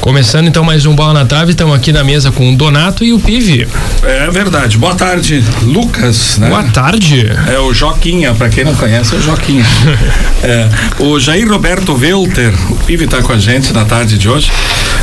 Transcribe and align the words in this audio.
Começando 0.00 0.46
então 0.46 0.62
mais 0.64 0.86
um 0.86 0.94
Bola 0.94 1.12
na 1.12 1.24
Trave, 1.24 1.50
estamos 1.50 1.74
aqui 1.74 1.92
na 1.92 2.04
mesa 2.04 2.30
com 2.30 2.52
o 2.52 2.56
Donato 2.56 3.04
e 3.04 3.12
o 3.12 3.18
Pive. 3.18 3.66
É 4.02 4.30
verdade. 4.30 4.78
Boa 4.78 4.94
tarde, 4.94 5.44
Lucas. 5.62 6.38
Né? 6.38 6.48
Boa 6.48 6.62
tarde. 6.64 7.26
É 7.46 7.58
o 7.58 7.74
Joquinha, 7.74 8.32
para 8.32 8.48
quem 8.48 8.64
não 8.64 8.74
conhece, 8.74 9.14
é 9.14 9.18
o 9.18 9.22
Joquinha. 9.22 9.66
é, 10.42 10.68
o 11.00 11.18
Jair 11.18 11.50
Roberto 11.50 11.94
Welter, 11.94 12.54
o 12.70 12.76
Pive 12.86 13.04
está 13.04 13.20
com 13.22 13.32
a 13.32 13.38
gente 13.38 13.72
na 13.72 13.84
tarde 13.84 14.16
de 14.16 14.28
hoje. 14.28 14.50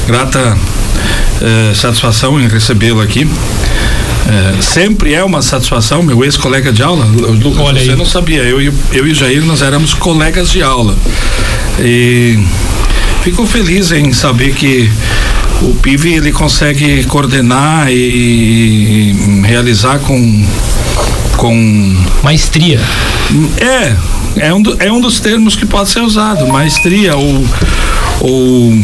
Grata 0.08 0.58
é, 1.42 1.74
satisfação 1.76 2.40
em 2.40 2.48
recebê-lo 2.48 3.02
aqui. 3.02 3.30
É, 4.28 4.62
sempre 4.62 5.14
é 5.14 5.24
uma 5.24 5.42
satisfação, 5.42 6.02
meu 6.02 6.24
ex-colega 6.24 6.72
de 6.72 6.82
aula, 6.82 7.06
Lucas, 7.06 7.60
Olha 7.60 7.80
você 7.80 7.92
aí. 7.92 7.96
não 7.96 8.06
sabia, 8.06 8.42
eu, 8.42 8.60
eu 8.60 9.08
e 9.08 9.12
o 9.12 9.16
Jair, 9.16 9.46
nós 9.46 9.62
éramos 9.62 9.94
colegas 9.94 10.50
de 10.50 10.64
aula. 10.64 10.96
E 11.80 12.40
fico 13.26 13.44
feliz 13.48 13.92
em 13.92 14.14
saber 14.14 14.54
que 14.54 14.88
o 15.64 15.74
PIV 15.74 16.14
ele 16.14 16.32
consegue 16.32 17.04
coordenar 17.06 17.90
e, 17.90 17.96
e 17.96 19.42
realizar 19.44 19.98
com 19.98 20.46
com 21.36 22.06
maestria. 22.24 22.80
É, 23.58 23.96
é 24.48 24.54
um, 24.54 24.62
é 24.78 24.92
um 24.92 25.02
dos 25.02 25.20
termos 25.20 25.56
que 25.56 25.66
pode 25.66 25.90
ser 25.90 26.02
usado, 26.02 26.48
maestria 26.48 27.16
ou, 27.16 27.44
ou 28.22 28.80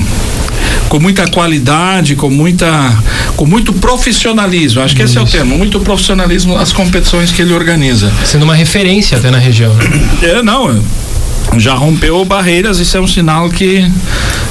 com 0.89 0.99
muita 0.99 1.27
qualidade, 1.27 2.16
com 2.16 2.29
muita 2.31 2.67
com 3.35 3.45
muito 3.45 3.71
profissionalismo. 3.73 4.81
Acho 4.81 4.95
que 4.95 5.03
esse 5.03 5.19
é 5.19 5.21
o 5.21 5.25
termo, 5.25 5.55
muito 5.55 5.79
profissionalismo 5.81 6.55
nas 6.55 6.73
competições 6.73 7.31
que 7.31 7.44
ele 7.44 7.53
organiza. 7.53 8.11
Sendo 8.25 8.44
uma 8.44 8.55
referência 8.55 9.19
até 9.19 9.29
na 9.29 9.38
região. 9.38 9.71
Né? 9.75 9.83
É, 10.23 10.41
não, 10.41 10.81
já 11.57 11.73
rompeu 11.73 12.23
barreiras, 12.23 12.80
isso 12.80 12.95
é 12.97 13.02
um 13.02 13.07
sinal 13.07 13.49
que 13.49 13.89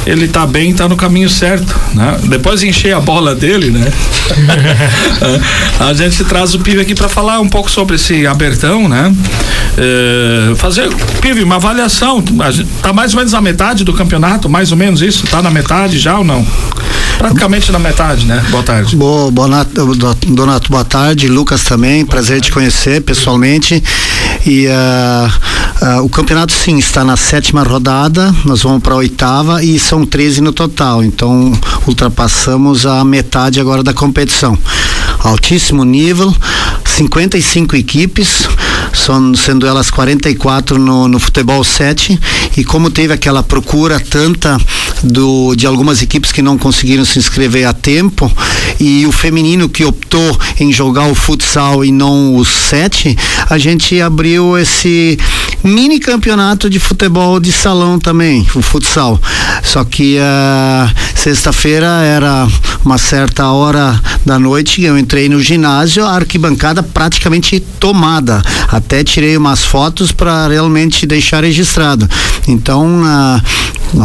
ele 0.07 0.29
tá 0.29 0.47
bem, 0.47 0.75
tá 0.75 0.89
no 0.89 0.97
caminho 0.97 1.29
certo, 1.29 1.75
né? 1.95 2.19
Depois 2.25 2.61
de 2.61 2.69
encher 2.69 2.95
a 2.95 3.01
bola 3.01 3.35
dele, 3.35 3.71
né? 3.71 3.91
a 5.81 5.93
gente 5.95 6.25
traz 6.25 6.55
o 6.55 6.61
Pive 6.61 6.81
aqui 6.81 6.95
para 6.95 7.09
falar 7.09 7.41
um 7.41 7.49
pouco 7.49 7.71
sobre 7.71 7.97
esse 7.97 8.27
abertão, 8.27 8.89
né? 8.89 9.15
É, 9.77 10.55
fazer, 10.57 10.89
Pive, 11.21 11.43
uma 11.43 11.57
avaliação, 11.57 12.23
tá 12.83 12.93
mais 12.93 13.13
ou 13.13 13.19
menos 13.19 13.33
na 13.33 13.41
metade 13.41 13.85
do 13.85 13.93
campeonato, 13.93 14.49
mais 14.49 14.71
ou 14.71 14.77
menos 14.77 15.03
isso, 15.03 15.27
tá 15.27 15.43
na 15.43 15.51
metade 15.51 15.99
já 15.99 16.19
ou 16.19 16.25
não? 16.25 16.47
Praticamente 17.21 17.71
na 17.71 17.79
metade, 17.79 18.25
né? 18.25 18.43
Boa 18.51 18.63
tarde. 18.63 18.97
Boa, 18.97 19.31
boa 19.31 19.67
Donato, 20.27 20.71
boa 20.71 20.85
tarde. 20.87 21.29
Lucas 21.29 21.63
também, 21.65 22.07
prazer 22.07 22.41
te 22.41 22.51
conhecer 22.51 23.03
pessoalmente. 23.03 23.83
E 24.47 24.67
uh, 24.67 26.01
uh, 26.01 26.05
o 26.05 26.09
campeonato 26.09 26.53
sim 26.53 26.79
está 26.79 27.05
na 27.05 27.17
sétima 27.17 27.63
rodada, 27.63 28.35
nós 28.45 28.63
vamos 28.63 28.83
para 28.83 28.95
a 28.95 28.99
oitava 28.99 29.63
e 29.63 29.79
são 29.79 30.07
13 30.07 30.41
no 30.41 30.53
total. 30.53 31.05
Então 31.05 31.53
ultrapassamos 31.87 32.87
a 32.87 33.05
metade 33.05 33.61
agora 33.61 33.83
da 33.83 33.93
competição. 33.93 34.57
Altíssimo 35.23 35.85
nível, 35.85 36.35
55 36.85 37.77
equipes, 37.77 38.49
sendo 39.37 39.67
elas 39.67 39.91
44 39.91 40.79
no, 40.79 41.09
no 41.09 41.19
futebol 41.19 41.63
7 41.63 42.19
e 42.57 42.65
como 42.65 42.91
teve 42.91 43.13
aquela 43.13 43.43
procura 43.43 44.01
tanta 44.01 44.59
do, 45.03 45.55
de 45.55 45.67
algumas 45.67 46.03
equipes 46.03 46.33
que 46.33 46.43
não 46.43 46.59
conseguiram 46.59 47.05
se 47.05 47.19
inscrever 47.19 47.67
a 47.67 47.73
tempo 47.73 48.31
e 48.79 49.07
o 49.07 49.13
feminino 49.13 49.69
que 49.69 49.85
optou 49.85 50.39
em 50.59 50.73
jogar 50.73 51.07
o 51.07 51.15
futsal 51.15 51.85
e 51.85 51.93
não 51.93 52.37
o 52.37 52.45
7, 52.45 53.17
a 53.49 53.59
gente 53.59 54.01
abriu 54.01 54.59
esse 54.59 55.19
mini 55.63 55.99
campeonato 55.99 56.69
de 56.71 56.79
futebol 56.79 57.39
de 57.39 57.53
salão 57.53 57.99
também, 57.99 58.47
o 58.55 58.63
futsal. 58.63 59.21
Só 59.63 59.85
que 59.85 60.19
uh, 60.19 60.95
sexta-feira 61.15 61.87
era 62.03 62.47
uma 62.85 62.99
certa 62.99 63.51
hora 63.51 64.01
da 64.25 64.39
noite, 64.39 64.83
eu 64.83 64.99
entrei 64.99 65.29
no 65.29 65.41
ginásio, 65.41 66.05
a 66.05 66.15
arquibancada 66.15 66.83
praticamente 66.83 67.61
tomada. 67.79 68.43
Até 68.69 69.05
tirei 69.05 69.37
umas 69.37 69.65
fotos 69.65 70.13
para 70.13 70.49
realmente 70.49 71.07
deixar 71.07 71.45
registrado. 71.45 72.09
Então, 72.49 73.03
uh, 73.03 73.43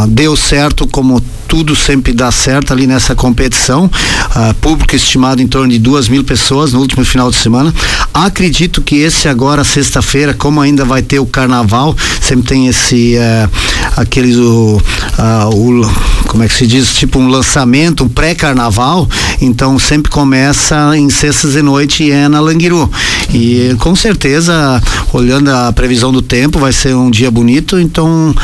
deu 0.10 0.36
certo 0.36 0.88
como 0.88 1.22
tudo 1.48 1.76
sempre 1.76 2.12
dá 2.12 2.32
certo 2.32 2.74
ali 2.74 2.88
nessa 2.88 3.16
competição. 3.16 3.86
Uh, 3.86 4.54
público 4.56 4.96
estimado 4.96 5.42
em 5.42 5.48
torno 5.48 5.70
de 5.72 5.80
duas 5.80 6.10
mil 6.10 6.24
pessoas 6.24 6.74
no 6.74 6.80
último 6.80 7.06
final 7.06 7.30
de 7.30 7.38
semana. 7.38 7.74
Acredito 8.14 8.82
que 8.82 8.98
esse 8.98 9.28
agora, 9.28 9.64
sexta-feira, 9.64 10.34
como 10.34 10.60
ainda 10.60 10.84
vai 10.84 11.02
ter 11.02 11.20
o 11.20 11.26
carnaval, 11.26 11.96
sempre 12.20 12.48
tem 12.48 12.68
esse 12.68 13.16
uh, 13.18 13.50
aqueles 13.96 14.38
o, 14.38 14.82
uh, 15.20 15.56
o 15.56 16.26
como 16.28 16.44
é 16.44 16.48
que 16.48 16.54
se 16.54 16.68
diz, 16.68 16.94
tipo 16.94 17.20
um 17.20 17.30
lançamento, 17.30 18.04
um 18.04 18.10
pré-carnaval, 18.10 19.08
então 19.40 19.80
sempre 19.80 20.12
começa 20.12 20.98
em 20.98 21.10
sextas 21.10 21.56
e 21.56 21.62
noite 21.62 22.04
e 22.04 22.12
é 22.12 22.28
na 22.28 22.40
Languiru. 22.40 22.92
E 23.34 23.76
com 23.80 23.96
certeza, 23.96 24.82
olhando 25.14 25.50
a 25.50 25.72
previsão 25.72 26.12
do 26.12 26.22
tempo, 26.22 26.60
vai 26.60 26.74
ser 26.74 26.96
um 26.96 27.10
dia 27.10 27.32
bonito, 27.32 27.80
então 27.80 28.36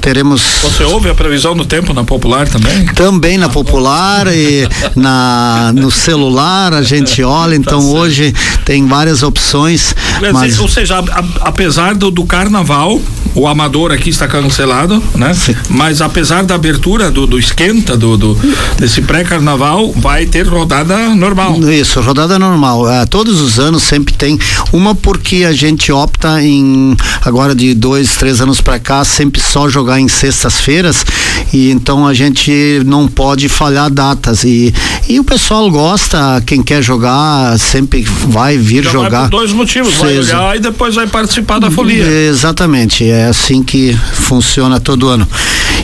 teremos. 0.00 0.42
Você 0.62 0.84
ouve 0.84 1.08
a 1.08 1.14
previsão 1.14 1.54
do 1.54 1.64
tempo 1.64 1.92
na 1.92 2.04
popular 2.04 2.48
também? 2.48 2.86
Também 2.86 3.38
na 3.38 3.48
popular 3.48 4.26
e 4.28 4.68
na 4.96 5.72
no 5.74 5.90
celular 5.90 6.72
a 6.72 6.82
gente 6.82 7.22
olha. 7.22 7.54
Então 7.54 7.80
tá 7.80 7.86
hoje 7.86 8.34
tem 8.64 8.86
várias 8.86 9.22
opções. 9.22 9.94
Mas... 10.32 10.58
Ou 10.58 10.68
seja, 10.68 10.98
a, 10.98 11.24
apesar 11.48 11.94
do, 11.94 12.10
do 12.10 12.24
carnaval, 12.24 13.00
o 13.34 13.48
amador 13.48 13.92
aqui 13.92 14.10
está 14.10 14.28
cancelado, 14.28 15.02
né? 15.14 15.34
Sim. 15.34 15.54
Mas 15.68 16.00
apesar 16.00 16.44
da 16.44 16.54
abertura 16.54 17.10
do, 17.10 17.26
do 17.26 17.38
esquenta 17.38 17.96
do, 17.96 18.16
do 18.16 18.38
desse 18.78 19.02
pré-carnaval, 19.02 19.92
vai 19.92 20.26
ter 20.26 20.46
rodada 20.46 21.14
normal. 21.14 21.58
Isso, 21.70 22.00
rodada 22.00 22.38
normal. 22.38 22.88
É, 22.88 23.04
todos 23.06 23.40
os 23.40 23.58
anos 23.58 23.82
sempre 23.82 24.14
tem 24.14 24.38
uma 24.72 24.94
porque 24.94 25.44
a 25.44 25.52
gente 25.52 25.90
opta 25.90 26.42
em 26.42 26.96
agora 27.22 27.54
de 27.54 27.74
dois, 27.74 28.16
três 28.16 28.40
anos 28.40 28.60
para 28.60 28.78
cá 28.78 29.04
sempre 29.04 29.40
só 29.40 29.68
jogar 29.68 30.00
em 30.00 30.08
sextas-feiras 30.08 31.04
e 31.52 31.70
então 31.70 32.06
a 32.06 32.14
gente 32.14 32.82
não 32.86 33.08
pode 33.08 33.48
falhar 33.48 33.90
datas 33.90 34.44
e, 34.44 34.72
e 35.08 35.18
o 35.18 35.24
pessoal 35.24 35.70
gosta, 35.70 36.42
quem 36.46 36.62
quer 36.62 36.82
jogar 36.82 37.58
sempre 37.58 38.02
vai 38.28 38.56
vir 38.56 38.84
Já 38.84 38.90
jogar. 38.90 39.10
Vai 39.10 39.30
por 39.30 39.38
dois 39.38 39.52
motivos, 39.52 39.94
vai 39.94 40.22
jogar 40.22 40.56
e 40.56 40.60
depois 40.60 40.94
vai 40.94 41.06
participar 41.06 41.58
da 41.58 41.70
folia. 41.70 42.04
Exatamente, 42.04 43.04
é 43.08 43.23
assim 43.26 43.62
que 43.62 43.94
funciona 43.94 44.80
todo 44.80 45.08
ano. 45.08 45.26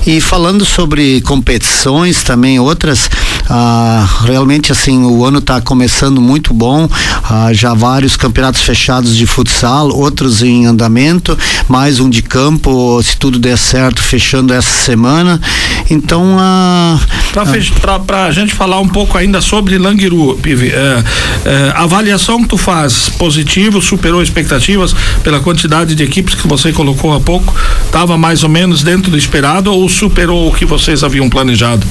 E 0.06 0.20
falando 0.20 0.64
sobre 0.64 1.20
competições 1.22 2.22
também 2.22 2.58
outras, 2.58 3.10
ah, 3.48 4.08
realmente 4.24 4.72
assim 4.72 5.04
o 5.04 5.24
ano 5.24 5.38
está 5.38 5.60
começando 5.60 6.20
muito 6.20 6.54
bom, 6.54 6.88
ah, 7.28 7.52
já 7.52 7.74
vários 7.74 8.16
campeonatos 8.16 8.62
fechados 8.62 9.14
de 9.14 9.26
futsal, 9.26 9.90
outros 9.90 10.42
em 10.42 10.64
andamento, 10.66 11.36
mais 11.68 12.00
um 12.00 12.08
de 12.08 12.22
campo, 12.22 13.02
se 13.02 13.16
tudo 13.16 13.38
der 13.38 13.58
certo? 13.58 14.02
Fechando 14.02 14.54
essa 14.54 14.84
semana. 14.84 15.40
Então, 15.90 16.36
a. 16.38 16.98
Para 17.32 18.24
a 18.26 18.32
gente 18.32 18.52
falar 18.54 18.80
um 18.80 18.88
pouco 18.88 19.16
ainda 19.16 19.40
sobre 19.40 19.78
Languiru, 19.78 20.36
Pive, 20.42 20.70
é, 20.70 21.04
é, 21.44 21.72
avaliação 21.76 22.42
que 22.42 22.48
tu 22.48 22.58
faz, 22.58 23.08
positivo, 23.10 23.80
superou 23.80 24.20
expectativas 24.20 24.94
pela 25.22 25.38
quantidade 25.38 25.94
de 25.94 26.02
equipes 26.02 26.34
que 26.34 26.48
você 26.48 26.72
colocou 26.72 27.14
há 27.14 27.20
pouco? 27.20 27.54
Estava 27.86 28.18
mais 28.18 28.42
ou 28.42 28.48
menos 28.48 28.82
dentro 28.82 29.10
do 29.10 29.16
esperado 29.16 29.72
ou 29.72 29.88
superou 29.88 30.48
o 30.48 30.54
que 30.54 30.64
vocês 30.64 31.04
haviam 31.04 31.30
planejado? 31.30 31.86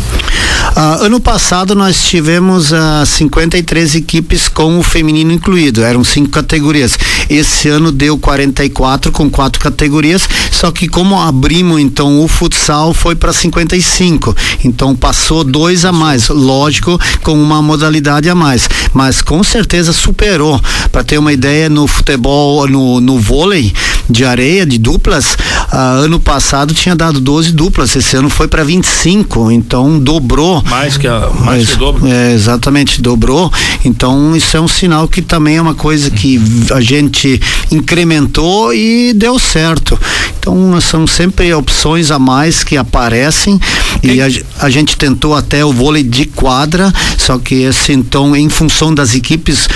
Uh, 0.76 1.06
ano 1.06 1.20
passado 1.20 1.74
nós 1.74 2.04
tivemos 2.04 2.72
uh, 2.72 3.06
53 3.06 3.96
equipes 3.96 4.48
com 4.48 4.78
o 4.78 4.84
feminino 4.84 5.32
incluído, 5.32 5.84
eram 5.84 6.04
cinco 6.04 6.30
categorias. 6.30 6.98
Esse 7.30 7.70
ano 7.70 7.92
deu 7.92 8.18
44 8.18 9.12
com 9.12 9.30
quatro 9.30 9.60
categorias, 9.60 10.28
só 10.52 10.72
que 10.72 10.88
como 10.88 11.20
abrimos 11.20 11.80
então 11.80 12.22
o 12.22 12.28
futsal 12.28 12.94
foi 12.94 13.16
para 13.16 13.32
55, 13.32 14.36
então 14.64 14.96
passou 14.96 15.29
dois 15.44 15.86
a 15.86 15.92
mais, 15.92 16.30
lógico, 16.30 17.00
com 17.24 17.34
uma 17.34 17.62
modalidade 17.62 18.30
a 18.30 18.36
mais, 18.36 18.70
mas 18.94 19.22
com 19.22 19.44
certeza 19.44 19.94
superou. 19.94 20.60
Para 20.92 21.04
ter 21.04 21.18
uma 21.18 21.32
ideia, 21.32 21.70
no 21.70 21.88
futebol, 21.88 22.68
no, 22.68 23.00
no 23.00 23.20
vôlei, 23.20 23.74
de 24.10 24.26
areia, 24.26 24.66
de 24.66 24.78
duplas, 24.78 25.34
uh, 25.72 26.04
ano 26.04 26.20
passado 26.20 26.74
tinha 26.74 26.96
dado 26.96 27.20
12 27.20 27.52
duplas, 27.52 27.96
esse 27.96 28.16
ano 28.16 28.30
foi 28.30 28.48
para 28.48 28.64
25, 28.64 29.52
então 29.52 30.00
dobrou. 30.00 30.64
Mais 30.64 30.98
que 30.98 31.08
a, 31.08 31.30
mais 31.40 31.60
Mas, 31.60 31.70
que 31.70 31.76
dobro. 31.76 32.08
É, 32.08 32.34
exatamente, 32.34 33.02
dobrou. 33.02 33.52
Então 33.86 34.36
isso 34.36 34.58
é 34.58 34.62
um 34.62 34.68
sinal 34.68 35.08
que 35.08 35.22
também 35.22 35.58
é 35.58 35.62
uma 35.62 35.76
coisa 35.76 36.10
que 36.10 36.42
a 36.74 36.82
gente 36.82 37.40
incrementou 37.72 38.74
e 38.74 39.14
deu 39.14 39.38
certo. 39.38 40.00
Então 40.40 40.80
são 40.82 41.06
sempre 41.06 41.54
opções 41.54 42.12
a 42.12 42.18
mais 42.18 42.64
que 42.64 42.78
aparecem 42.78 43.60
e 44.02 44.22
a, 44.22 44.28
a 44.60 44.70
gente 44.70 44.98
até 45.36 45.64
o 45.64 45.74
vôlei 45.74 46.04
de 46.04 46.26
quadra, 46.26 46.92
só 47.18 47.38
que 47.38 47.56
esse 47.56 47.92
então 47.92 48.36
em 48.36 48.50
função 48.50 48.94
das 48.94 49.14
equipes 49.14 49.68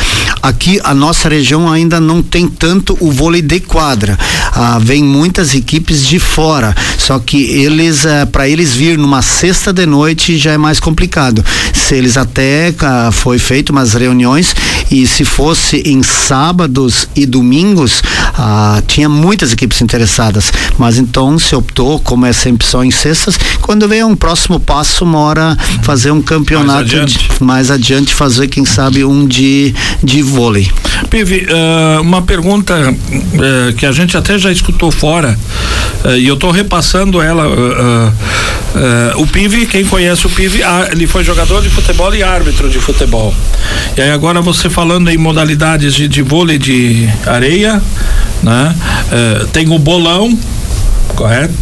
aqui 0.43 0.79
a 0.83 0.93
nossa 0.93 1.27
região 1.29 1.71
ainda 1.71 1.99
não 1.99 2.21
tem 2.21 2.47
tanto 2.47 2.95
o 2.99 3.09
vôlei 3.11 3.41
de 3.41 3.59
quadra. 3.61 4.17
Ah, 4.55 4.77
vem 4.79 5.03
muitas 5.03 5.55
equipes 5.55 6.05
de 6.05 6.19
fora, 6.19 6.75
só 6.99 7.17
que 7.17 7.37
eles 7.43 8.05
eh, 8.05 8.25
para 8.25 8.47
eles 8.47 8.75
vir 8.75 8.97
numa 8.97 9.21
sexta 9.23 9.73
de 9.73 9.85
noite 9.85 10.37
já 10.37 10.51
é 10.51 10.57
mais 10.57 10.79
complicado. 10.79 11.43
Se 11.73 11.95
eles 11.95 12.17
até 12.17 12.73
ah, 12.81 13.09
foi 13.11 13.39
feito 13.39 13.71
umas 13.71 13.93
reuniões 13.93 14.53
e 14.91 15.07
se 15.07 15.23
fosse 15.25 15.77
em 15.85 16.03
sábados 16.03 17.07
e 17.15 17.25
domingos 17.25 18.03
ah, 18.35 18.81
tinha 18.85 19.07
muitas 19.07 19.53
equipes 19.53 19.81
interessadas, 19.81 20.51
mas 20.77 20.97
então 20.97 21.39
se 21.39 21.55
optou 21.55 21.99
como 21.99 22.25
é 22.25 22.33
sempre 22.33 22.67
só 22.67 22.83
em 22.83 22.91
sextas, 22.91 23.39
quando 23.61 23.87
vem 23.87 24.03
um 24.03 24.15
próximo 24.15 24.59
passo 24.59 25.05
mora 25.05 25.57
fazer 25.83 26.11
um 26.11 26.21
campeonato 26.21 26.67
Mais 26.73 26.85
adiante. 26.93 27.17
de- 27.37 27.43
mais 27.43 27.71
adiante 27.71 28.13
fazer 28.13 28.47
quem 28.49 28.65
sabe 28.65 29.03
um 29.05 29.25
de 29.25 29.73
de 30.03 30.21
vôlei. 30.33 30.69
Pive, 31.09 31.45
eh, 31.47 31.99
uma 31.99 32.21
pergunta 32.21 32.73
eh, 32.73 33.73
que 33.77 33.85
a 33.85 33.91
gente 33.91 34.17
até 34.17 34.37
já 34.37 34.51
escutou 34.51 34.91
fora 34.91 35.37
eh, 36.05 36.17
e 36.17 36.27
eu 36.27 36.33
estou 36.33 36.51
repassando 36.51 37.21
ela. 37.21 37.45
eh, 38.75 39.13
o 39.17 39.27
Pive, 39.27 39.67
quem 39.67 39.85
conhece 39.85 40.25
o 40.25 40.29
Pive, 40.29 40.61
ele 40.91 41.05
foi 41.05 41.23
jogador 41.23 41.61
de 41.61 41.69
futebol 41.69 42.13
e 42.15 42.23
árbitro 42.23 42.67
de 42.69 42.79
futebol. 42.79 43.33
E 43.95 44.01
aí 44.01 44.09
agora 44.09 44.41
você 44.41 44.69
falando 44.69 45.09
em 45.09 45.17
modalidades 45.17 45.93
de, 45.93 46.07
de 46.07 46.21
vôlei 46.23 46.57
de 46.57 47.07
areia, 47.25 47.79
né? 48.41 48.75
Tem 49.51 49.69
o 49.69 49.77
bolão, 49.77 50.35
correto? 51.15 51.53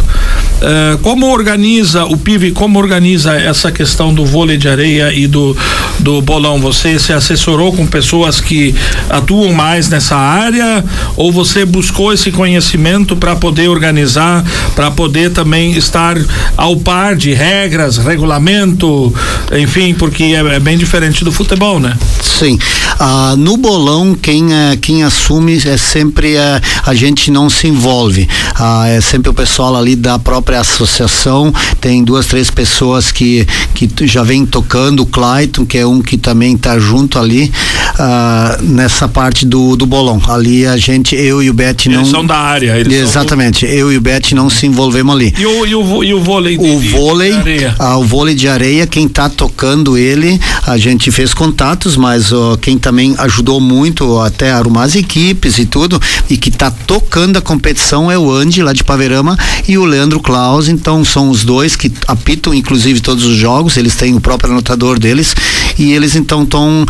Eh, 0.62 0.98
como 1.02 1.28
organiza 1.31 2.06
o 2.06 2.16
PIV, 2.16 2.52
como 2.52 2.78
organiza 2.78 3.36
essa 3.36 3.72
questão 3.72 4.13
do 4.13 4.24
vôlei 4.24 4.58
de 4.58 4.69
areia 4.69 5.12
e 5.12 5.25
do, 5.25 5.58
do 5.98 6.22
bolão? 6.22 6.60
Você 6.60 7.00
se 7.00 7.12
assessorou 7.12 7.74
com 7.74 7.88
pessoas 7.88 8.40
que 8.40 8.75
atuam 9.10 9.52
mais 9.54 9.90
nessa 9.90 10.16
área 10.16 10.86
ou 11.18 11.31
você 11.31 11.66
buscou 11.66 12.13
esse 12.13 12.31
conhecimento 12.31 13.16
para 13.16 13.36
poder 13.36 13.69
organizar, 13.69 14.44
para 14.75 14.92
poder 14.92 15.31
também 15.31 15.72
estar 15.72 16.16
ao 16.56 16.78
par 16.78 17.16
de 17.16 17.34
regras, 17.34 17.98
regulamento, 17.98 19.12
enfim, 19.52 19.96
porque 19.96 20.24
é, 20.24 20.56
é 20.56 20.60
bem 20.60 20.78
diferente 20.78 21.24
do 21.24 21.31
futebol, 21.31 21.80
né? 21.80 21.98
Sim. 22.38 22.57
Ah, 23.00 23.36
no 23.38 23.57
bolão, 23.57 24.16
quem, 24.16 24.54
eh, 24.54 24.78
quem 24.81 25.04
assume 25.04 25.57
é 25.66 25.78
sempre 25.78 26.36
eh, 26.36 26.62
a 26.86 26.94
gente 26.94 27.30
não 27.31 27.50
se 27.50 27.68
envolve. 27.68 28.28
Ah, 28.56 28.88
é 28.88 29.01
sempre 29.01 29.30
o 29.30 29.33
pessoal 29.33 29.75
ali 29.75 29.95
da 29.95 30.18
própria 30.19 30.60
associação. 30.60 31.54
Tem 31.80 32.04
duas, 32.04 32.25
três 32.28 32.50
pessoas 32.50 33.12
que, 33.12 33.48
que 33.74 33.89
já 34.07 34.24
vem 34.24 34.45
tocando. 34.45 35.01
O 35.01 35.06
Clayton, 35.06 35.66
que 35.66 35.78
é 35.78 35.86
um 35.86 36.01
que 36.01 36.18
também 36.18 36.56
está 36.56 36.78
junto 36.80 37.18
ali 37.19 37.51
ah, 38.00 38.57
nessa 38.62 39.07
parte 39.07 39.45
do, 39.45 39.75
do 39.75 39.86
bolão. 39.86 40.22
Ali 40.27 40.66
a 40.66 40.77
gente, 40.77 41.16
eu 41.16 41.42
e 41.42 41.50
o 41.50 41.54
Beth 41.54 41.86
não. 41.88 42.00
Eles 42.01 42.10
são 42.10 42.25
da 42.25 42.38
área. 42.38 42.77
Eles 42.77 42.94
são 42.94 43.04
Exatamente. 43.04 43.66
Eu 43.66 43.92
e 43.92 43.98
o 43.98 44.01
Beth 44.01 44.34
não 44.34 44.50
se 44.50 44.66
envolvemos 44.66 45.16
ali. 45.16 45.34
E 45.38 45.45
o, 45.45 45.66
e 45.66 45.75
o, 45.75 46.04
e 46.04 46.13
o 46.13 46.22
vôlei 46.22 46.57
de, 46.57 46.69
O 46.69 46.80
vôlei, 46.80 47.31
de 47.31 47.38
areia? 47.38 47.75
ah, 47.80 47.98
o 47.98 48.04
vôlei 48.04 48.36
de 48.36 48.48
areia, 48.48 48.86
quem 48.88 49.07
tá 49.07 49.30
tocando 49.30 49.98
ele, 49.98 50.39
a 50.66 50.77
gente 50.77 51.12
fez 51.12 51.34
contatos, 51.34 51.95
mas 51.98 52.21
ó, 52.32 52.58
quem 52.58 52.78
também 52.78 53.16
ajudou 53.18 53.60
muito 53.62 54.20
até 54.20 54.52
a 54.52 54.58
arrumar 54.58 54.84
as 54.84 54.96
equipes 54.96 55.58
e 55.58 55.66
tudo, 55.66 56.00
e 56.30 56.36
que 56.38 56.52
tá 56.52 56.70
tocando 56.70 57.38
a 57.38 57.42
competição 57.42 58.12
é 58.12 58.18
o 58.18 58.30
Andy 58.32 58.62
lá 58.62 58.74
de 58.74 58.84
Paverama 58.84 59.38
e 59.68 59.78
o 59.78 59.86
Leandro 59.86 60.20
Klaus, 60.20 60.68
então 60.68 61.06
são 61.06 61.30
os 61.30 61.44
dois 61.46 61.76
que 61.76 61.92
apitam 62.08 62.54
inclusive 62.54 63.00
todos 63.00 63.24
os 63.24 63.38
jogos, 63.38 63.78
eles 63.78 63.96
têm 63.96 64.14
o 64.16 64.20
próprio 64.20 64.52
anotador 64.52 65.00
deles. 65.00 65.34
E 65.80 65.94
eles 65.94 66.16
então 66.16 66.46
tão, 66.46 66.86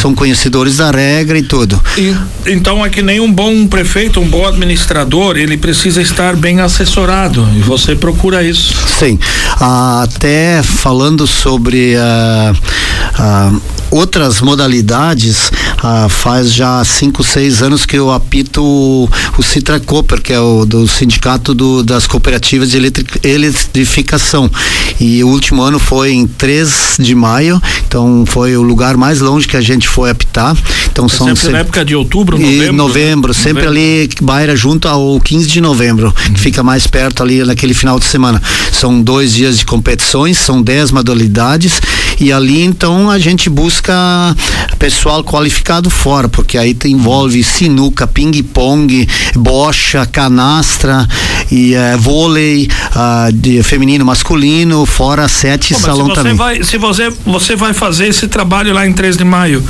são 0.00 0.14
conhecedores 0.14 0.76
da 0.76 0.90
regra 0.90 1.38
e 1.38 1.42
tudo. 1.42 1.80
E- 1.96 2.14
Então 2.46 2.84
é 2.84 2.90
que 2.90 3.00
nem 3.02 3.20
um 3.20 3.32
bom 3.32 3.66
prefeito, 3.66 4.20
um 4.20 4.28
bom 4.28 4.46
administrador, 4.46 5.36
ele 5.38 5.56
precisa 5.56 6.02
estar 6.02 6.36
bem 6.36 6.60
assessorado. 6.60 7.48
E 7.56 7.60
você 7.60 7.96
procura 7.96 8.42
isso. 8.42 8.74
Sim, 8.98 9.18
Ah, 9.60 10.02
até 10.02 10.62
falando 10.62 11.26
sobre 11.26 11.96
ah, 11.96 12.52
ah, 13.18 13.52
outras 13.90 14.40
modalidades, 14.40 14.67
ah, 15.82 16.08
faz 16.08 16.52
já 16.52 16.84
cinco, 16.84 17.22
seis 17.24 17.62
anos 17.62 17.86
que 17.86 17.96
eu 17.96 18.10
apito 18.10 18.62
o, 18.62 19.08
o 19.36 19.42
Citra 19.42 19.80
Cooper, 19.80 20.20
que 20.20 20.32
é 20.32 20.40
o 20.40 20.64
do 20.64 20.86
sindicato 20.86 21.54
do- 21.54 21.82
das 21.82 22.06
cooperativas 22.06 22.70
de 22.70 22.76
eletri- 22.76 23.06
eletrificação. 23.22 24.50
E 25.00 25.22
o 25.22 25.28
último 25.28 25.62
ano 25.62 25.78
foi 25.78 26.12
em 26.12 26.26
3 26.26 26.96
de 26.98 27.14
maio, 27.14 27.60
então 27.86 28.24
foi 28.26 28.56
o 28.56 28.62
lugar 28.62 28.96
mais 28.96 29.20
longe 29.20 29.46
que 29.46 29.56
a 29.56 29.60
gente 29.60 29.88
foi 29.88 30.10
apitar. 30.10 30.56
Então 30.90 31.08
são 31.08 31.26
Sempre 31.28 31.40
se- 31.40 31.50
na 31.50 31.58
época 31.58 31.84
de 31.84 31.94
outubro, 31.94 32.36
e 32.36 32.42
novembro. 32.42 32.72
novembro, 32.76 33.34
sempre 33.34 33.64
Novembro. 33.64 33.70
ali 33.70 34.08
Baira 34.20 34.56
junto 34.56 34.88
ao 34.88 35.20
15 35.20 35.46
de 35.48 35.60
novembro, 35.60 36.12
que 36.34 36.40
fica 36.40 36.62
mais 36.62 36.86
perto 36.86 37.22
ali 37.22 37.44
naquele 37.44 37.74
final 37.74 37.98
de 37.98 38.04
semana. 38.04 38.42
São 38.72 39.00
dois 39.00 39.32
dias 39.32 39.58
de 39.58 39.64
competições, 39.64 40.38
são 40.38 40.60
dez 40.60 40.90
modalidades 40.90 41.80
e 42.20 42.32
ali 42.32 42.62
então 42.62 43.10
a 43.10 43.18
gente 43.18 43.48
busca 43.48 43.94
pessoal 44.78 45.24
qualificado 45.24 45.90
fora, 45.90 46.28
porque 46.28 46.56
aí 46.56 46.76
envolve 46.86 47.42
sinuca, 47.42 48.06
ping-pong, 48.06 49.08
bocha, 49.34 50.06
canastra 50.06 51.06
e 51.50 51.74
eh, 51.74 51.96
vôlei 51.96 52.68
ah, 52.94 53.28
de 53.32 53.62
feminino, 53.62 54.04
masculino, 54.04 54.86
fora 54.86 55.28
sete 55.28 55.74
Pô, 55.74 55.80
salão 55.80 56.06
se 56.06 56.10
você 56.10 56.14
também. 56.14 56.34
vai, 56.34 56.62
se 56.62 56.78
você, 56.78 57.12
você 57.26 57.56
vai 57.56 57.72
fazer 57.72 58.06
esse 58.06 58.28
trabalho 58.28 58.72
lá 58.72 58.86
em 58.86 58.92
3 58.92 59.16
de 59.16 59.24
maio, 59.24 59.62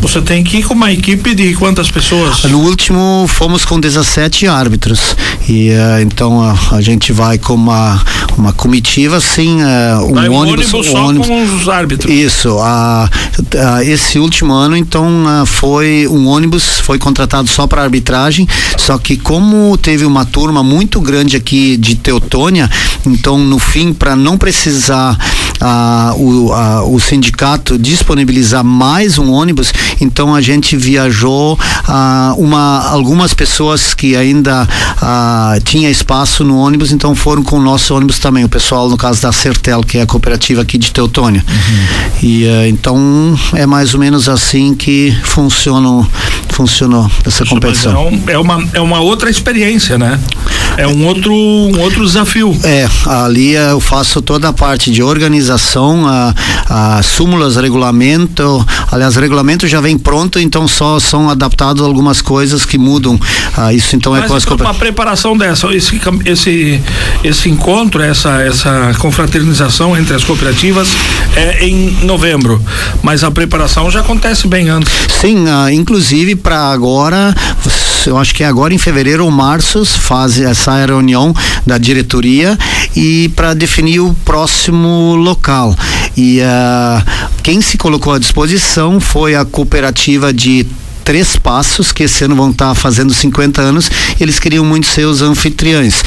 você 0.00 0.20
tem 0.20 0.42
que 0.42 0.58
ir 0.58 0.62
com 0.64 0.74
uma 0.74 0.92
equipe 0.92 1.34
de 1.34 1.54
quantas 1.54 1.90
pessoas? 1.90 2.42
No 2.44 2.58
último 2.60 3.26
fomos 3.28 3.64
com 3.64 3.80
17 3.80 4.46
árbitros 4.48 5.16
e 5.48 5.70
eh, 5.70 6.02
então 6.02 6.40
a, 6.40 6.76
a 6.76 6.80
gente 6.80 7.12
vai 7.12 7.38
com 7.38 7.54
uma 7.54 8.00
uma 8.38 8.52
comitiva 8.52 9.16
assim 9.16 9.60
eh, 9.60 9.96
um 10.08 10.14
Vai 10.14 10.28
um 10.28 10.34
ônibus, 10.34 10.72
ônibus 10.72 10.90
só 10.92 11.04
ônibus 11.06 11.26
com 11.28 11.56
os 11.56 11.68
árbitros. 11.68 12.10
isso 12.12 12.58
a, 12.60 13.08
a- 13.58 13.84
esse 13.84 14.18
último 14.18 14.52
ano 14.54 14.76
então 14.76 15.06
ah, 15.26 15.44
foi 15.44 16.06
um 16.08 16.26
ônibus 16.28 16.78
foi 16.80 16.98
contratado 16.98 17.48
só 17.48 17.66
para 17.66 17.82
arbitragem 17.82 18.46
só 18.78 18.96
que 18.98 19.16
como 19.16 19.76
teve 19.76 20.04
uma 20.04 20.24
turma 20.24 20.62
muito 20.62 21.00
grande 21.00 21.36
aqui 21.36 21.76
de 21.76 21.96
Teutônia 21.96 22.70
então 23.04 23.36
no 23.38 23.58
fim 23.58 23.92
para 23.92 24.16
não 24.16 24.38
precisar 24.38 25.18
ah, 25.60 26.14
o, 26.16 26.94
o 26.94 27.00
sindicato 27.00 27.78
disponibilizar 27.78 28.64
mais 28.64 29.18
um 29.18 29.30
ônibus 29.30 29.72
então 30.00 30.34
a 30.34 30.40
gente 30.40 30.76
viajou 30.76 31.58
ah, 31.86 32.34
uma 32.38 32.88
algumas 32.88 33.34
pessoas 33.34 33.92
que 33.92 34.16
ainda 34.16 34.66
ah, 35.34 35.58
tinha 35.64 35.88
espaço 35.90 36.44
no 36.44 36.58
ônibus 36.58 36.92
então 36.92 37.14
foram 37.14 37.42
com 37.42 37.56
o 37.58 37.62
nosso 37.62 37.94
ônibus 37.94 38.18
também 38.18 38.44
o 38.44 38.48
pessoal 38.48 38.88
no 38.88 38.96
caso 38.96 39.22
da 39.22 39.32
Sertel 39.32 39.80
que 39.82 39.98
é 39.98 40.02
a 40.02 40.06
cooperativa 40.06 40.60
aqui 40.62 40.76
de 40.78 40.90
Teutônia 40.90 41.42
e 42.22 42.44
eh, 42.44 42.68
então 42.68 43.38
é 43.54 43.64
mais 43.66 43.94
ou 43.94 44.00
menos 44.00 44.28
assim 44.28 44.74
que 44.74 45.16
funcionou 45.24 46.06
funcionou 46.50 47.10
essa 47.26 47.44
Mas 47.44 47.48
competição 47.48 47.92
É, 47.92 47.98
um- 47.98 48.22
é 48.28 48.38
uma, 48.38 48.68
é 48.74 48.80
uma 48.80 49.00
outra 49.00 49.30
experiência, 49.30 49.96
né? 49.98 50.20
É 50.76 50.86
um 50.86 51.04
outro, 51.06 51.32
um 51.32 51.78
outro 51.80 52.04
desafio. 52.04 52.56
É, 52.64 52.88
ali 53.06 53.54
eh, 53.56 53.70
eu 53.72 53.80
faço 53.80 54.22
toda 54.22 54.48
a 54.48 54.52
parte 54.52 54.90
de 54.90 55.02
organização, 55.02 56.06
a, 56.06 56.34
a 56.98 57.02
súmulas, 57.02 57.56
regulamento. 57.56 58.66
Aliás, 58.90 59.16
regulamento 59.16 59.66
já 59.68 59.80
vem 59.82 59.98
pronto, 59.98 60.38
então 60.38 60.66
só 60.66 60.98
são 60.98 61.28
adaptados 61.28 61.82
algumas 61.82 62.22
coisas 62.22 62.64
que 62.64 62.78
mudam. 62.78 63.18
Ah, 63.56 63.72
isso 63.72 63.94
então 63.96 64.16
é 64.16 64.20
Mas 64.20 64.30
com 64.30 64.36
as 64.36 64.42
então, 64.44 64.56
cooper- 64.56 64.66
uma 64.72 64.78
preparação 64.78 65.21
dessa, 65.36 65.72
esse, 65.72 66.00
esse, 66.24 66.82
esse 67.22 67.48
encontro, 67.48 68.02
essa, 68.02 68.42
essa 68.42 68.92
confraternização 68.98 69.96
entre 69.96 70.16
as 70.16 70.24
cooperativas 70.24 70.88
é 71.36 71.64
em 71.64 72.04
novembro, 72.04 72.60
mas 73.02 73.22
a 73.22 73.30
preparação 73.30 73.88
já 73.90 74.00
acontece 74.00 74.48
bem 74.48 74.68
antes. 74.68 74.92
Sim, 75.20 75.44
ah, 75.48 75.72
inclusive 75.72 76.34
para 76.34 76.72
agora, 76.72 77.32
eu 78.04 78.18
acho 78.18 78.34
que 78.34 78.42
é 78.42 78.46
agora 78.46 78.74
em 78.74 78.78
fevereiro 78.78 79.24
ou 79.24 79.30
março 79.30 79.84
faz 79.84 80.40
essa 80.40 80.84
reunião 80.84 81.32
da 81.64 81.78
diretoria 81.78 82.58
e 82.96 83.30
para 83.36 83.54
definir 83.54 84.00
o 84.00 84.12
próximo 84.24 85.14
local. 85.14 85.76
E 86.16 86.40
ah, 86.42 87.02
quem 87.42 87.60
se 87.60 87.78
colocou 87.78 88.12
à 88.12 88.18
disposição 88.18 88.98
foi 88.98 89.36
a 89.36 89.44
cooperativa 89.44 90.32
de 90.32 90.66
Três 91.04 91.36
Passos, 91.36 91.92
que 91.92 92.04
esse 92.04 92.24
ano 92.24 92.36
vão 92.36 92.50
estar 92.50 92.68
tá 92.68 92.74
fazendo 92.74 93.12
50 93.12 93.60
anos, 93.60 93.90
eles 94.20 94.38
queriam 94.38 94.64
muito 94.64 94.86
ser 94.86 95.04
os 95.04 95.22
anfitriões. 95.22 96.02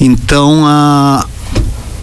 Então, 0.00 0.64
a 0.66 1.26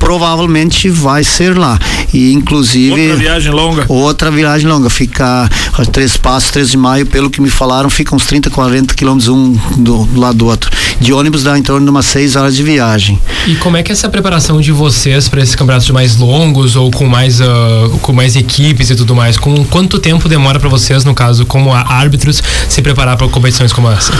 provavelmente 0.03 0.89
vai 0.89 1.23
ser 1.23 1.57
lá. 1.57 1.79
E 2.13 2.33
inclusive. 2.33 3.01
Outra 3.01 3.15
viagem 3.15 3.51
longa. 3.51 3.85
Outra 3.87 4.31
viagem 4.31 4.67
longa. 4.67 4.89
Fica 4.89 5.49
três 5.91 6.17
passos, 6.17 6.51
3 6.51 6.69
de 6.69 6.77
maio, 6.77 7.05
pelo 7.05 7.29
que 7.29 7.41
me 7.41 7.49
falaram, 7.49 7.89
fica 7.89 8.15
uns 8.15 8.25
30, 8.25 8.49
40 8.49 8.93
quilômetros 8.93 9.29
um 9.29 9.53
do, 9.77 10.05
do 10.05 10.19
lado 10.19 10.37
do 10.37 10.45
outro. 10.45 10.69
De 10.99 11.13
ônibus 11.13 11.43
dá 11.43 11.57
em 11.57 11.63
torno 11.63 11.85
de 11.85 11.89
umas 11.89 12.05
6 12.07 12.35
horas 12.35 12.55
de 12.55 12.63
viagem. 12.63 13.19
E 13.47 13.55
como 13.55 13.77
é 13.77 13.83
que 13.83 13.91
é 13.91 13.93
essa 13.93 14.09
preparação 14.09 14.59
de 14.59 14.71
vocês 14.71 15.27
para 15.29 15.41
esses 15.41 15.55
campeonatos 15.55 15.89
mais 15.89 16.17
longos 16.17 16.75
ou 16.75 16.91
com 16.91 17.07
mais, 17.07 17.39
uh, 17.39 17.97
com 18.01 18.11
mais 18.13 18.35
equipes 18.35 18.89
e 18.89 18.95
tudo 18.95 19.15
mais? 19.15 19.37
Com 19.37 19.63
quanto 19.65 19.99
tempo 19.99 20.27
demora 20.27 20.59
para 20.59 20.69
vocês, 20.69 21.05
no 21.05 21.15
caso, 21.15 21.45
como 21.45 21.73
árbitros, 21.73 22.43
se 22.67 22.81
preparar 22.81 23.17
para 23.17 23.27
competições 23.29 23.71
como 23.71 23.89
essa? 23.89 24.13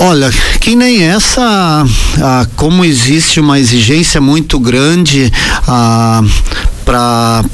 Olha, 0.00 0.30
que 0.60 0.76
nem 0.76 1.02
essa, 1.02 1.84
ah, 2.22 2.46
como 2.54 2.84
existe 2.84 3.40
uma 3.40 3.58
exigência 3.58 4.20
muito 4.20 4.60
grande 4.60 5.32
ah, 5.66 6.22
para 6.84 7.44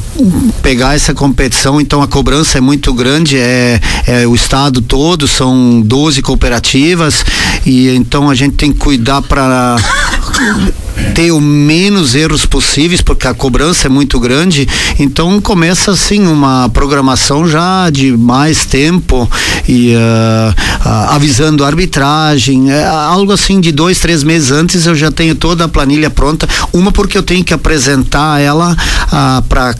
pegar 0.63 0.95
essa 0.95 1.15
competição, 1.15 1.81
então 1.81 2.03
a 2.03 2.07
cobrança 2.07 2.59
é 2.59 2.61
muito 2.61 2.93
grande, 2.93 3.39
é, 3.39 3.81
é, 4.07 4.27
o 4.27 4.35
estado 4.35 4.83
todo, 4.83 5.27
são 5.27 5.81
12 5.81 6.21
cooperativas 6.21 7.25
e 7.65 7.89
então 7.97 8.29
a 8.29 8.35
gente 8.35 8.57
tem 8.57 8.73
que 8.73 8.79
cuidar 8.79 9.23
para 9.23 9.77
ter 11.15 11.31
o 11.31 11.41
menos 11.41 12.15
erros 12.15 12.45
possíveis, 12.45 13.01
porque 13.01 13.27
a 13.27 13.35
cobrança 13.35 13.87
é 13.87 13.91
muito 13.91 14.19
grande. 14.19 14.69
Então 14.99 15.41
começa 15.41 15.93
assim 15.93 16.27
uma 16.27 16.69
programação 16.69 17.47
já 17.47 17.89
de 17.91 18.17
mais 18.17 18.65
tempo 18.65 19.31
e 19.69 19.95
uh, 19.95 20.51
uh, 20.87 21.15
avisando 21.15 21.65
a 21.65 21.67
arbitragem, 21.67 22.71
é, 22.73 22.85
algo 22.85 23.33
assim 23.33 23.61
de 23.61 23.71
dois, 23.73 23.99
três 23.99 24.23
meses 24.23 24.51
antes 24.51 24.87
eu 24.87 24.95
já 24.95 25.11
tenho 25.11 25.35
toda 25.35 25.65
a 25.65 25.69
planilha 25.69 26.11
pronta. 26.11 26.49
Uma 26.73 26.91
porque 26.91 27.17
eu 27.17 27.23
tenho 27.23 27.45
que 27.45 27.55
apresentar 27.55 28.41
ela 28.41 28.73
uh, 28.73 29.43
para 29.43 29.75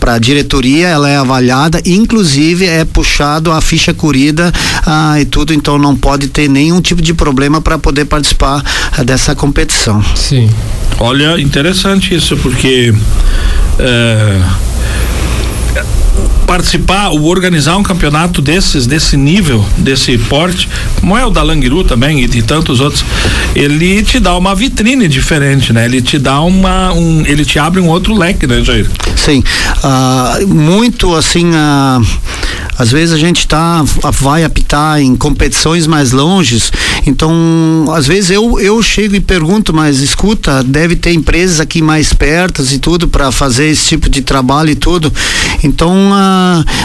para 0.00 0.14
a 0.14 0.18
diretoria, 0.18 0.88
ela 0.88 1.10
é 1.10 1.16
avaliada, 1.16 1.82
inclusive 1.84 2.64
é 2.64 2.84
puxado 2.84 3.52
a 3.52 3.60
ficha 3.60 3.92
corrida 3.92 4.52
uh, 4.86 5.18
e 5.20 5.24
tudo, 5.26 5.52
então 5.52 5.76
não 5.76 5.94
pode 5.94 6.28
ter 6.28 6.48
nenhum 6.48 6.80
tipo 6.80 7.02
de 7.02 7.12
problema 7.12 7.60
para 7.60 7.78
poder 7.78 8.06
participar 8.06 8.64
uh, 8.98 9.04
dessa 9.04 9.34
competição. 9.40 10.02
Sim. 10.14 10.50
Olha, 10.98 11.40
interessante 11.40 12.14
isso, 12.14 12.36
porque 12.36 12.92
é, 13.78 14.42
participar, 16.46 17.10
ou 17.10 17.26
organizar 17.26 17.76
um 17.76 17.82
campeonato 17.82 18.42
desses, 18.42 18.86
desse 18.86 19.16
nível, 19.16 19.64
desse 19.78 20.18
porte, 20.18 20.68
como 20.98 21.16
é 21.16 21.24
o 21.24 21.30
da 21.30 21.42
Langiru 21.42 21.84
também 21.84 22.22
e 22.22 22.26
de 22.26 22.42
tantos 22.42 22.80
outros, 22.80 23.04
ele 23.54 24.02
te 24.02 24.18
dá 24.18 24.36
uma 24.36 24.54
vitrine 24.54 25.06
diferente, 25.06 25.72
né? 25.72 25.84
Ele 25.84 26.02
te 26.02 26.18
dá 26.18 26.40
uma, 26.40 26.92
um, 26.92 27.24
ele 27.24 27.44
te 27.44 27.58
abre 27.58 27.80
um 27.80 27.88
outro 27.88 28.14
leque, 28.14 28.46
né, 28.46 28.62
Jair? 28.64 28.88
Sim, 29.14 29.44
uh, 29.84 30.46
muito 30.48 31.14
assim, 31.14 31.50
uh, 31.50 32.06
às 32.76 32.90
vezes 32.90 33.14
a 33.14 33.18
gente 33.18 33.46
tá, 33.46 33.84
vai 34.12 34.42
apitar 34.42 35.00
em 35.00 35.14
competições 35.14 35.86
mais 35.86 36.10
longes, 36.10 36.72
então 37.06 37.30
às 37.94 38.06
vezes 38.06 38.30
eu, 38.30 38.58
eu 38.58 38.82
chego 38.82 39.14
e 39.14 39.20
pergunto, 39.20 39.72
mas 39.72 40.00
escuta, 40.00 40.64
deve 40.64 40.96
ter 40.96 41.12
empresas 41.12 41.60
aqui 41.60 41.80
mais 41.80 42.12
perto 42.12 42.64
e 42.68 42.78
tudo 42.78 43.06
para 43.06 43.30
fazer 43.30 43.66
esse 43.66 43.86
tipo 43.86 44.08
de 44.08 44.22
trabalho 44.22 44.70
e 44.70 44.74
tudo. 44.74 45.12
Então 45.62 45.99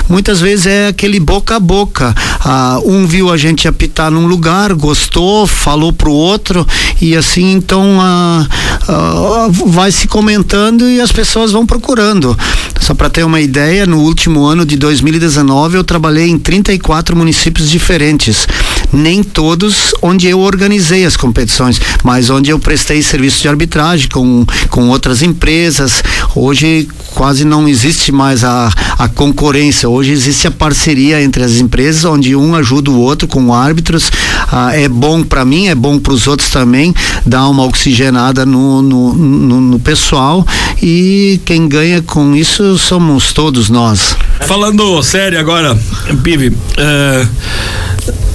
muitas 0.10 0.42
vezes 0.42 0.66
é 0.66 0.88
aquele 0.88 1.20
boca 1.20 1.56
a 1.56 1.60
boca. 1.60 2.14
Uh, 2.46 2.92
um 2.92 3.08
viu 3.08 3.32
a 3.32 3.38
gente 3.38 3.68
apitar 3.68 4.12
num 4.12 4.28
lugar, 4.28 4.74
gostou, 4.74 5.48
falou 5.48 5.92
pro 5.92 6.12
outro 6.12 6.66
e 7.02 7.16
assim 7.16 7.52
então 7.54 7.98
uh, 7.98 9.52
vai 9.68 9.92
se 9.92 10.08
comentando 10.08 10.88
e 10.88 11.02
as 11.02 11.12
pessoas 11.12 11.52
vão 11.52 11.66
procurando. 11.66 12.38
Só 12.82 12.94
para 12.94 13.10
ter 13.10 13.24
uma 13.24 13.42
ideia, 13.42 13.88
no 13.88 14.02
último 14.02 14.46
ano 14.46 14.64
de 14.66 14.78
2019 14.78 15.78
eu 15.78 15.84
trabalhei 15.84 16.30
em 16.30 16.38
34 16.38 17.16
municípios 17.16 17.70
diferentes. 17.70 18.48
Nem 18.94 19.24
todos 19.24 19.94
onde 20.02 20.28
eu 20.28 20.40
organizei 20.40 21.06
as 21.06 21.18
competições, 21.18 21.82
mas 22.04 22.30
onde 22.30 22.52
eu 22.52 22.60
prestei 22.60 23.02
serviço 23.02 23.42
de 23.42 23.48
arbitragem 23.48 24.08
com, 24.10 24.46
com 24.70 24.90
outras 24.90 25.24
empresas. 25.24 26.04
Hoje 26.36 26.88
quase 27.16 27.44
não 27.44 27.68
existe 27.68 28.12
mais 28.12 28.44
a, 28.44 28.70
a 29.00 29.05
concorrência, 29.08 29.88
hoje 29.90 30.12
existe 30.12 30.48
a 30.48 30.52
parceria 30.52 31.22
entre 31.22 31.44
as 31.44 31.54
empresas, 31.54 32.06
onde 32.06 32.36
um 32.36 32.56
ajuda 32.56 32.92
o 32.92 33.00
outro 33.00 33.28
com 33.28 33.54
árbitros. 33.54 34.12
Ah, 34.52 34.76
é 34.76 34.88
bom 34.88 35.24
para 35.24 35.44
mim, 35.44 35.68
é 35.68 35.76
bom 35.76 36.00
para 36.00 36.14
os 36.14 36.28
outros 36.28 36.50
também, 36.50 36.94
dá 37.26 37.48
uma 37.48 37.64
oxigenada 37.64 38.46
no, 38.46 38.82
no, 38.82 39.14
no, 39.14 39.62
no 39.62 39.80
pessoal 39.80 40.46
e 40.82 41.40
quem 41.46 41.68
ganha 41.68 42.02
com 42.02 42.36
isso 42.36 42.78
somos 42.78 43.34
todos 43.34 43.70
nós. 43.70 44.16
Falando 44.48 45.02
sério 45.04 45.40
agora, 45.40 45.78
Pive, 46.24 46.56
é, 46.78 47.28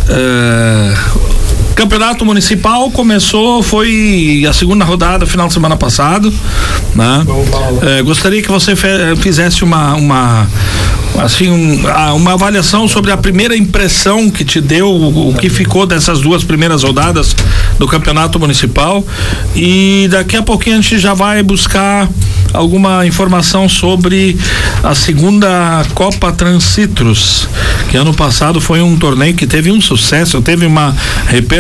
é, 0.09 0.95
Campeonato 1.75 2.25
Municipal 2.25 2.91
começou, 2.91 3.63
foi 3.63 4.45
a 4.49 4.53
segunda 4.53 4.85
rodada, 4.85 5.27
final 5.27 5.49
de 5.49 5.55
semana 5.55 5.77
passado. 5.77 6.33
Né? 6.95 7.25
É, 7.83 8.03
gostaria 8.03 8.43
que 8.43 8.51
você 8.51 8.75
fizesse 9.17 9.65
uma, 9.65 9.95
uma 9.95 10.49
assim 11.19 11.51
um, 11.51 11.83
uma 12.17 12.35
avaliação 12.35 12.87
sobre 12.87 13.11
a 13.11 13.17
primeira 13.17 13.57
impressão 13.57 14.31
que 14.31 14.45
te 14.45 14.61
deu, 14.61 14.89
o, 14.89 15.31
o, 15.31 15.35
que 15.35 15.49
ficou 15.49 15.87
dessas 15.87 16.21
duas 16.21 16.45
primeiras 16.45 16.83
rodadas 16.83 17.35
do 17.79 17.87
Campeonato 17.87 18.39
Municipal 18.39 19.05
e 19.55 20.09
daqui 20.11 20.37
a 20.37 20.43
pouquinho 20.43 20.79
a 20.79 20.81
gente 20.81 20.99
já 20.99 21.15
vai 21.15 21.43
buscar 21.43 22.09
alguma 22.53 23.07
informação 23.07 23.69
sobre 23.69 24.37
a 24.83 24.95
segunda 24.95 25.85
Copa 25.95 26.33
Transcitrus, 26.33 27.49
que 27.91 27.97
ano 27.97 28.15
passado 28.15 28.61
foi 28.61 28.81
um 28.81 28.97
torneio 28.97 29.35
que 29.35 29.47
teve 29.47 29.71
um 29.71 29.81
sucesso, 29.81 30.41
teve 30.43 30.67
uma 30.67 30.95
repercussão 31.27 31.60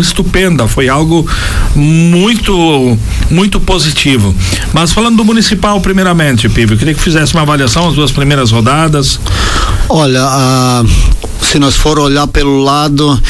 estupenda, 0.00 0.66
foi 0.68 0.88
algo 0.88 1.26
muito 1.74 2.98
muito 3.30 3.60
positivo. 3.60 4.34
Mas 4.72 4.92
falando 4.92 5.16
do 5.16 5.24
municipal 5.24 5.80
primeiramente, 5.80 6.48
Pibe, 6.48 6.72
eu 6.72 6.78
queria 6.78 6.94
que 6.94 7.00
fizesse 7.00 7.34
uma 7.34 7.42
avaliação 7.42 7.88
as 7.88 7.94
duas 7.94 8.12
primeiras 8.12 8.50
rodadas. 8.50 9.20
Olha, 9.88 10.24
uh, 10.24 10.88
se 11.42 11.58
nós 11.58 11.76
for 11.76 11.98
olhar 11.98 12.26
pelo 12.26 12.58
lado 12.62 13.20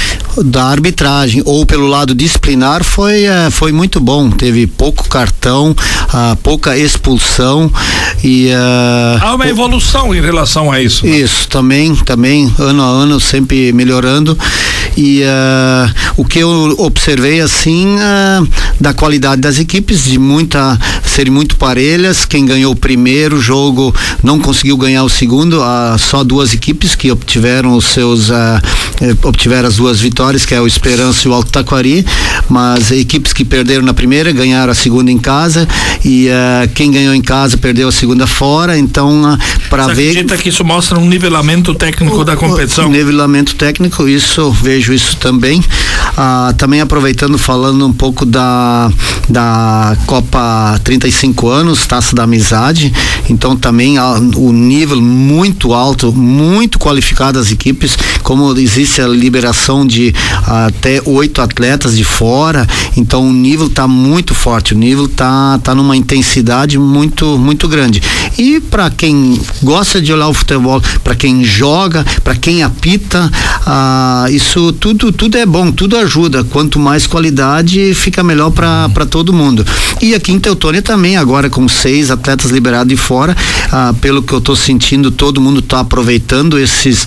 da 0.44 0.64
arbitragem 0.64 1.42
ou 1.44 1.64
pelo 1.64 1.86
lado 1.86 2.14
disciplinar 2.14 2.84
foi 2.84 3.24
é, 3.24 3.50
foi 3.50 3.72
muito 3.72 4.00
bom. 4.00 4.30
Teve 4.30 4.66
pouco 4.66 5.08
cartão 5.08 5.70
uh, 5.70 6.36
pouca 6.42 6.76
expulsão 6.76 7.70
e 8.22 8.48
uh, 8.48 9.24
há 9.24 9.34
uma 9.34 9.46
evolução 9.46 10.14
em 10.14 10.20
relação 10.20 10.70
a 10.70 10.80
isso 10.80 11.06
né? 11.06 11.18
isso 11.18 11.48
também 11.48 11.94
também 11.96 12.52
ano 12.58 12.82
a 12.82 12.86
ano 12.86 13.20
sempre 13.20 13.72
melhorando. 13.72 14.36
E 14.96 15.22
uh, 15.22 15.94
o 16.16 16.24
que 16.24 16.38
eu 16.38 16.74
observei 16.78 17.40
assim 17.40 17.96
da 18.80 18.94
qualidade 18.94 19.40
das 19.40 19.58
equipes 19.58 20.04
de 20.04 20.18
muita 20.18 20.78
serem 21.04 21.32
muito 21.32 21.56
parelhas 21.56 22.24
quem 22.24 22.44
ganhou 22.44 22.72
o 22.72 22.76
primeiro 22.76 23.40
jogo 23.40 23.94
não 24.22 24.38
conseguiu 24.38 24.76
ganhar 24.76 25.02
o 25.04 25.08
segundo 25.08 25.60
só 25.98 26.24
duas 26.24 26.52
equipes 26.52 26.94
que 26.94 27.10
obtiveram 27.10 27.74
os 27.74 27.86
seus 27.86 28.30
obtiveram 29.22 29.68
as 29.68 29.76
duas 29.76 30.00
vitórias 30.00 30.25
vitórias, 30.26 30.44
que 30.44 30.54
é 30.54 30.60
o 30.60 30.66
Esperança 30.66 31.26
e 31.26 31.30
o 31.30 31.34
Alto 31.34 31.52
Taquari, 31.52 32.04
mas 32.48 32.90
equipes 32.90 33.32
que 33.32 33.44
perderam 33.44 33.84
na 33.84 33.94
primeira 33.94 34.32
ganharam 34.32 34.72
a 34.72 34.74
segunda 34.74 35.10
em 35.10 35.18
casa 35.18 35.68
e 36.04 36.28
uh, 36.28 36.68
quem 36.74 36.90
ganhou 36.90 37.14
em 37.14 37.22
casa 37.22 37.56
perdeu 37.56 37.88
a 37.88 37.92
segunda 37.92 38.26
fora, 38.26 38.76
então 38.76 39.34
uh, 39.34 39.38
para 39.70 39.86
ver 39.88 40.10
acredita 40.10 40.36
que 40.36 40.48
isso 40.48 40.64
mostra 40.64 40.98
um 40.98 41.06
nivelamento 41.06 41.74
técnico 41.74 42.18
o, 42.18 42.24
da 42.24 42.36
competição? 42.36 42.86
O 42.86 42.90
nivelamento 42.90 43.54
técnico, 43.54 44.08
isso 44.08 44.50
vejo 44.50 44.92
isso 44.92 45.16
também. 45.16 45.60
Uh, 45.60 46.52
também 46.56 46.80
aproveitando 46.80 47.38
falando 47.38 47.86
um 47.86 47.92
pouco 47.92 48.24
da 48.26 48.90
da 49.28 49.96
Copa 50.06 50.80
35 50.84 51.48
anos, 51.48 51.86
Taça 51.86 52.14
da 52.14 52.22
Amizade, 52.22 52.92
então 53.28 53.56
também 53.56 53.98
o 53.98 54.52
nível 54.52 55.00
muito 55.00 55.74
alto, 55.74 56.12
muito 56.12 56.78
qualificado 56.78 57.38
as 57.38 57.50
equipes, 57.50 57.96
como 58.22 58.56
existe 58.56 59.00
a 59.00 59.08
liberação 59.08 59.86
de 59.86 60.14
até 60.46 61.00
oito 61.04 61.40
atletas 61.40 61.96
de 61.96 62.04
fora, 62.04 62.66
então 62.96 63.28
o 63.28 63.32
nível 63.32 63.66
está 63.66 63.86
muito 63.88 64.34
forte, 64.34 64.74
o 64.74 64.76
nível 64.76 65.06
está 65.06 65.58
tá 65.58 65.74
numa 65.74 65.96
intensidade 65.96 66.78
muito 66.78 67.38
muito 67.38 67.68
grande. 67.68 68.02
E 68.38 68.60
para 68.60 68.90
quem 68.90 69.40
gosta 69.62 70.00
de 70.00 70.12
olhar 70.12 70.28
o 70.28 70.34
futebol, 70.34 70.80
para 71.02 71.14
quem 71.14 71.44
joga, 71.44 72.04
para 72.22 72.36
quem 72.36 72.62
apita, 72.62 73.30
ah, 73.66 74.26
isso 74.30 74.72
tudo 74.72 75.10
tudo 75.12 75.36
é 75.36 75.46
bom, 75.46 75.70
tudo 75.70 75.96
ajuda. 75.96 76.44
Quanto 76.44 76.78
mais 76.78 77.06
qualidade, 77.06 77.94
fica 77.94 78.22
melhor 78.22 78.50
para 78.50 79.06
todo 79.06 79.32
mundo. 79.32 79.64
E 80.00 80.14
aqui 80.14 80.32
em 80.32 80.38
Teutônia 80.38 80.82
também, 80.82 81.16
agora 81.16 81.48
com 81.48 81.68
seis 81.68 82.10
atletas 82.10 82.50
liberados 82.50 82.88
de 82.88 82.96
fora, 82.96 83.36
ah, 83.72 83.94
pelo 84.00 84.22
que 84.22 84.32
eu 84.32 84.38
estou 84.38 84.56
sentindo, 84.56 85.10
todo 85.10 85.40
mundo 85.40 85.60
está 85.60 85.80
aproveitando 85.80 86.58
esses 86.58 87.06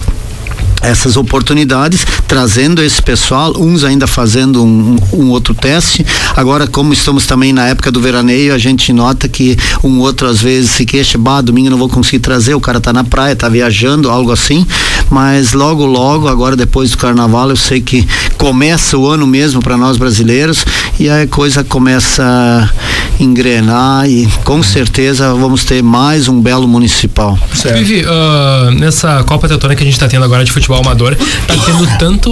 essas 0.82 1.18
oportunidades, 1.18 2.06
trazendo 2.28 2.82
esse 2.82 3.02
pessoal, 3.02 3.54
uns 3.58 3.84
ainda 3.84 4.08
fazendo 4.08 4.64
um, 4.64 4.98
um, 5.14 5.30
outro 5.30 5.54
teste. 5.54 6.06
Agora, 6.36 6.68
como 6.68 6.94
estamos 6.94 7.26
também 7.26 7.54
na 7.54 7.68
época 7.68 7.92
do 7.92 8.00
veraneio, 8.00 8.54
a 8.54 8.58
gente 8.58 8.94
nota 8.94 9.28
que 9.28 9.58
um 9.84 10.00
outro 10.00 10.28
às 10.28 10.42
vezes 10.42 10.72
se 10.72 10.86
queixa, 10.86 11.18
bah, 11.18 11.42
domingo 11.42 11.70
não 11.70 11.78
vou 11.78 11.90
conseguir 11.90 12.20
trazer, 12.20 12.54
o 12.54 12.62
cara 12.62 12.80
tá 12.80 12.94
na 12.94 13.04
praia, 13.04 13.36
tá 13.36 13.50
viajando, 13.50 14.10
algo 14.10 14.32
assim. 14.32 14.66
Mas 15.10 15.54
logo, 15.54 15.86
logo, 15.86 16.28
agora 16.28 16.56
depois 16.56 16.92
do 16.92 16.98
carnaval, 16.98 17.50
eu 17.50 17.56
sei 17.56 17.82
que 17.82 18.08
começa 18.38 18.98
o 18.98 19.08
ano 19.08 19.26
mesmo 19.26 19.62
para 19.62 19.78
nós 19.78 19.98
brasileiros 19.98 20.66
e 21.00 21.10
a 21.10 21.28
coisa 21.28 21.64
começa 21.64 22.72
engrenar 23.20 24.10
e 24.10 24.28
com 24.44 24.64
certeza 24.64 25.34
vamos 25.34 25.66
ter 25.66 25.84
mais 25.84 26.28
um 26.28 26.42
belo 26.42 26.68
municipal. 26.68 27.38
Vivi, 27.74 28.06
uh, 28.06 28.72
nessa 28.72 29.24
Copa 29.24 29.48
Teutônia 29.48 29.76
que 29.76 29.84
a 29.84 29.86
gente 29.86 29.94
está 29.94 30.08
tendo 30.08 30.24
agora 30.24 30.44
de 30.44 30.52
futebol 30.52 30.80
amador, 30.80 31.16
tá 31.16 31.56
tendo 31.66 31.86
tanto, 31.98 32.32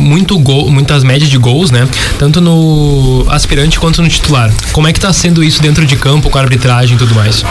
muito 0.00 0.38
gol, 0.38 0.70
muitas 0.70 1.04
médias 1.04 1.30
de 1.30 1.36
gols, 1.36 1.70
né? 1.70 1.86
Tanto 2.18 2.40
no 2.40 3.26
aspirante 3.28 3.78
quanto 3.78 4.02
no 4.02 4.08
titular. 4.08 4.52
Como 4.72 4.88
é 4.88 4.92
que 4.92 5.00
tá 5.00 5.12
sendo 5.12 5.44
isso 5.44 5.60
dentro 5.60 5.84
de 5.84 5.96
campo, 5.96 6.30
com 6.30 6.38
a 6.38 6.40
arbitragem 6.40 6.96
e 6.96 6.98
tudo 6.98 7.14
mais? 7.14 7.44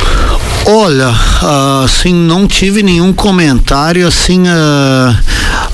Olha, 0.65 1.13
assim, 1.83 2.13
não 2.13 2.47
tive 2.47 2.83
nenhum 2.83 3.11
comentário 3.11 4.07
assim 4.07 4.43
uh, 4.43 5.15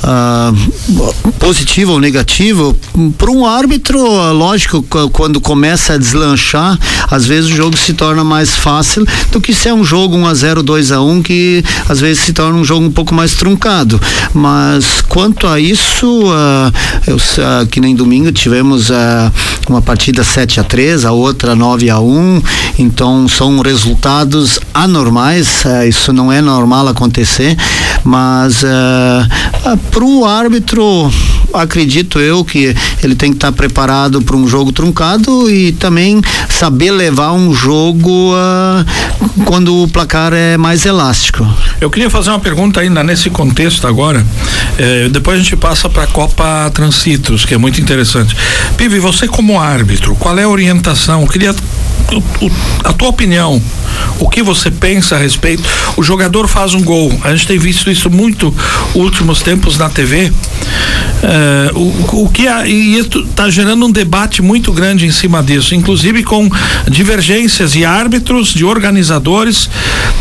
uh, 0.03 1.31
positivo 1.33 1.93
ou 1.93 1.99
negativo. 1.99 2.75
Para 3.17 3.31
um 3.31 3.45
árbitro, 3.45 3.99
lógico, 4.33 4.83
quando 5.11 5.41
começa 5.41 5.93
a 5.93 5.97
deslanchar, 5.97 6.77
às 7.09 7.25
vezes 7.25 7.51
o 7.51 7.55
jogo 7.55 7.77
se 7.77 7.93
torna 7.93 8.23
mais 8.23 8.55
fácil 8.55 9.05
do 9.31 9.41
que 9.41 9.53
se 9.53 9.69
é 9.69 9.73
um 9.73 9.83
jogo 9.83 10.15
1 10.15 10.27
a 10.27 10.33
0 10.33 10.63
2 10.63 10.91
a 10.91 11.01
1 11.01 11.23
que 11.23 11.63
às 11.87 11.99
vezes 11.99 12.23
se 12.23 12.33
torna 12.33 12.57
um 12.57 12.63
jogo 12.63 12.85
um 12.85 12.91
pouco 12.91 13.13
mais 13.13 13.33
truncado. 13.33 13.99
Mas 14.33 15.01
quanto 15.07 15.47
a 15.47 15.59
isso, 15.59 16.23
uh, 16.25 16.71
eu, 17.05 17.17
que 17.67 17.79
nem 17.79 17.95
domingo 17.95 18.31
tivemos 18.31 18.89
uma 19.69 19.81
partida 19.81 20.23
7 20.23 20.59
a 20.59 20.63
3 20.63 21.05
a 21.05 21.11
outra 21.11 21.55
9 21.55 21.89
a 21.89 21.99
1 21.99 22.41
então 22.79 23.27
são 23.27 23.59
resultados 23.59 24.59
anormais, 24.73 25.63
uh, 25.65 25.87
isso 25.87 26.13
não 26.13 26.31
é 26.31 26.41
normal 26.41 26.87
acontecer, 26.87 27.57
mas 28.03 28.63
uh, 28.63 28.67
uh, 28.67 29.77
para 29.91 30.03
o 30.03 30.25
árbitro, 30.25 31.11
acredito 31.53 32.19
eu 32.19 32.45
que 32.45 32.75
ele 33.03 33.15
tem 33.15 33.31
que 33.31 33.37
estar 33.37 33.51
preparado 33.51 34.21
para 34.21 34.35
um 34.35 34.47
jogo 34.47 34.71
truncado 34.71 35.49
e 35.49 35.71
também 35.73 36.21
saber 36.49 36.86
levar 36.91 37.31
um 37.33 37.53
jogo 37.53 38.33
quando 39.45 39.83
o 39.83 39.87
placar 39.87 40.33
é 40.33 40.57
mais 40.57 40.85
elástico. 40.85 41.47
Eu 41.79 41.89
queria 41.89 42.09
fazer 42.09 42.29
uma 42.29 42.39
pergunta 42.39 42.79
ainda 42.79 43.03
nesse 43.03 43.29
contexto 43.29 43.87
agora. 43.87 44.25
Eh, 44.77 45.09
depois 45.09 45.39
a 45.39 45.43
gente 45.43 45.55
passa 45.55 45.89
para 45.89 46.03
a 46.03 46.07
Copa 46.07 46.69
Transitos, 46.73 47.45
que 47.45 47.53
é 47.53 47.57
muito 47.57 47.81
interessante. 47.81 48.35
Pive, 48.77 48.99
você 48.99 49.27
como 49.27 49.59
árbitro, 49.59 50.15
qual 50.15 50.37
é 50.37 50.43
a 50.43 50.49
orientação? 50.49 51.21
Eu 51.21 51.27
queria 51.27 51.55
a 52.83 52.93
tua 52.93 53.09
opinião, 53.09 53.61
o 54.19 54.29
que 54.29 54.41
você 54.41 54.71
pensa 54.71 55.15
a 55.15 55.19
respeito? 55.19 55.63
O 55.95 56.03
jogador 56.03 56.47
faz 56.47 56.73
um 56.73 56.81
gol, 56.81 57.11
a 57.23 57.31
gente 57.35 57.47
tem 57.47 57.57
visto 57.57 57.89
isso 57.91 58.09
muito 58.09 58.53
últimos 58.95 59.41
tempos 59.41 59.77
na 59.77 59.89
TV. 59.89 60.31
É, 61.23 61.71
o, 61.73 62.23
o 62.23 62.29
que 62.29 62.47
e 62.65 62.99
está 62.99 63.49
gerando 63.49 63.85
um 63.85 63.91
debate 63.91 64.41
muito 64.41 64.71
grande 64.71 65.05
em 65.05 65.11
cima 65.11 65.41
disso, 65.41 65.75
inclusive 65.75 66.23
com 66.23 66.49
divergências 66.89 67.73
de 67.73 67.83
árbitros, 67.83 68.49
de 68.53 68.63
organizadores 68.63 69.69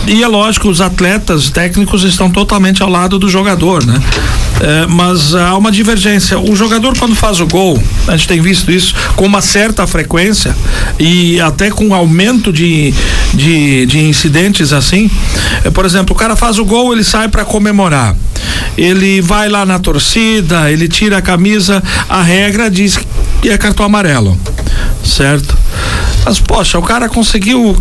e 0.06 0.22
é 0.22 0.28
lógico 0.28 0.68
os 0.68 0.80
atletas 0.80 1.50
técnicos 1.50 2.02
estão 2.04 2.30
totalmente 2.30 2.82
ao 2.82 2.88
lado 2.88 3.18
do 3.18 3.28
jogador, 3.28 3.84
né? 3.84 4.00
É, 4.60 4.86
mas 4.86 5.34
há 5.34 5.56
uma 5.56 5.70
divergência. 5.70 6.38
O 6.38 6.56
jogador 6.56 6.96
quando 6.98 7.14
faz 7.14 7.40
o 7.40 7.46
gol, 7.46 7.80
a 8.08 8.16
gente 8.16 8.28
tem 8.28 8.40
visto 8.40 8.70
isso 8.70 8.94
com 9.14 9.26
uma 9.26 9.42
certa 9.42 9.86
frequência 9.86 10.56
e 10.98 11.40
até 11.40 11.70
com 11.70 11.94
aumento 11.94 12.52
de, 12.52 12.92
de, 13.34 13.86
de 13.86 13.98
incidentes 13.98 14.72
assim. 14.72 15.10
É, 15.64 15.70
por 15.70 15.84
exemplo, 15.84 16.14
o 16.14 16.18
cara 16.18 16.36
faz 16.36 16.58
o 16.58 16.64
gol, 16.64 16.92
ele 16.92 17.04
sai 17.04 17.28
para 17.28 17.44
comemorar. 17.44 18.16
Ele 18.76 19.20
vai 19.20 19.48
lá 19.48 19.66
na 19.66 19.78
torcida, 19.78 20.70
ele 20.70 20.88
tira 20.88 21.18
a 21.18 21.22
camisa, 21.22 21.82
a 22.08 22.22
regra 22.22 22.70
diz 22.70 22.98
que 23.40 23.48
é 23.48 23.58
cartão 23.58 23.84
amarelo, 23.84 24.38
certo? 25.04 25.56
Mas, 26.26 26.40
poxa, 26.40 26.76
o 26.76 26.82
cara 26.82 27.08
conseguiu. 27.08 27.76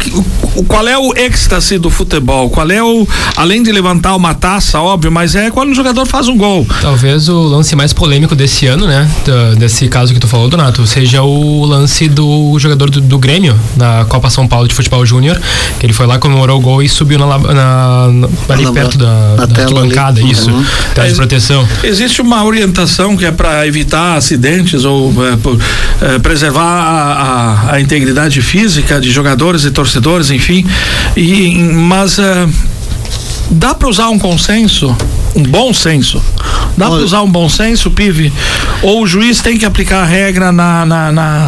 O, 0.56 0.64
qual 0.66 0.88
é 0.88 0.96
o 0.96 1.14
êxtase 1.18 1.80
do 1.80 1.90
futebol? 1.90 2.48
Qual 2.52 2.70
é 2.70 2.82
o. 2.84 3.08
Além 3.36 3.64
de 3.64 3.72
levantar 3.72 4.16
uma 4.16 4.36
taça, 4.36 4.80
óbvio, 4.80 5.12
mas 5.12 5.36
é 5.36 5.50
quando 5.50 5.72
o 5.72 5.74
jogador 5.74 6.06
faz 6.06 6.28
um 6.28 6.38
gol. 6.38 6.66
Talvez 6.80 7.28
o 7.28 7.42
lance 7.42 7.76
mais 7.76 7.92
polêmico 7.92 8.36
desse 8.36 8.68
ano, 8.68 8.86
né? 8.86 9.10
desse 9.58 9.88
caso 9.88 10.14
que 10.14 10.20
tu 10.20 10.28
falou, 10.28 10.48
Donato, 10.48 10.86
seja 10.86 11.24
o 11.24 11.66
lance 11.66 12.08
do 12.08 12.56
jogador 12.60 12.92
do, 12.92 13.02
do 13.02 13.18
Grêmio, 13.18 13.60
na 13.76 14.06
Copa 14.06 14.30
São 14.30 14.48
Paulo 14.48 14.68
de 14.68 14.76
Futebol 14.76 15.04
Júnior, 15.06 15.42
que 15.80 15.86
ele 15.86 15.94
foi 15.94 16.06
lá, 16.06 16.20
comemorou 16.20 16.60
o 16.60 16.62
gol 16.62 16.84
e 16.84 16.88
subiu 16.88 17.18
na, 17.18 17.26
na, 17.26 18.08
na 18.12 18.28
ali 18.50 18.72
perto 18.72 19.00
da, 19.00 19.48
da 19.48 19.70
bancada, 19.72 20.22
isso. 20.22 20.52
Uhum. 20.52 20.64
Tela 20.94 21.08
de 21.08 21.16
proteção. 21.16 21.68
Existe 21.84 22.22
uma 22.22 22.46
orientação 22.46 23.18
que 23.18 23.26
é 23.26 23.32
para 23.32 23.66
evitar 23.66 24.16
acidentes 24.16 24.86
ou 24.86 25.12
é, 25.26 25.36
por, 25.36 25.58
é, 26.00 26.20
preservar 26.20 26.62
a, 26.62 27.72
a, 27.72 27.74
a 27.74 27.82
integridade 27.82 28.35
atividade 28.36 28.42
física 28.42 29.00
de 29.00 29.12
jogadores 29.12 29.64
e 29.64 29.72
torcedores, 29.72 30.30
enfim. 30.30 30.66
E, 31.16 31.56
mas 31.56 32.18
uh, 32.18 32.50
dá 33.52 33.74
para 33.74 33.88
usar 33.88 34.10
um 34.10 34.20
consenso, 34.20 34.96
um 35.36 35.44
bom 35.44 35.74
senso. 35.74 36.22
Dá 36.78 36.88
para 36.88 36.96
usar 36.98 37.22
um 37.22 37.30
bom 37.30 37.48
senso, 37.48 37.92
Pive? 37.92 38.32
Ou 38.82 39.04
o 39.04 39.08
juiz 39.08 39.42
tem 39.42 39.58
que 39.58 39.66
aplicar 39.66 40.02
a 40.02 40.06
regra 40.06 40.52
na, 40.52 40.86
na, 40.86 41.12
na 41.12 41.48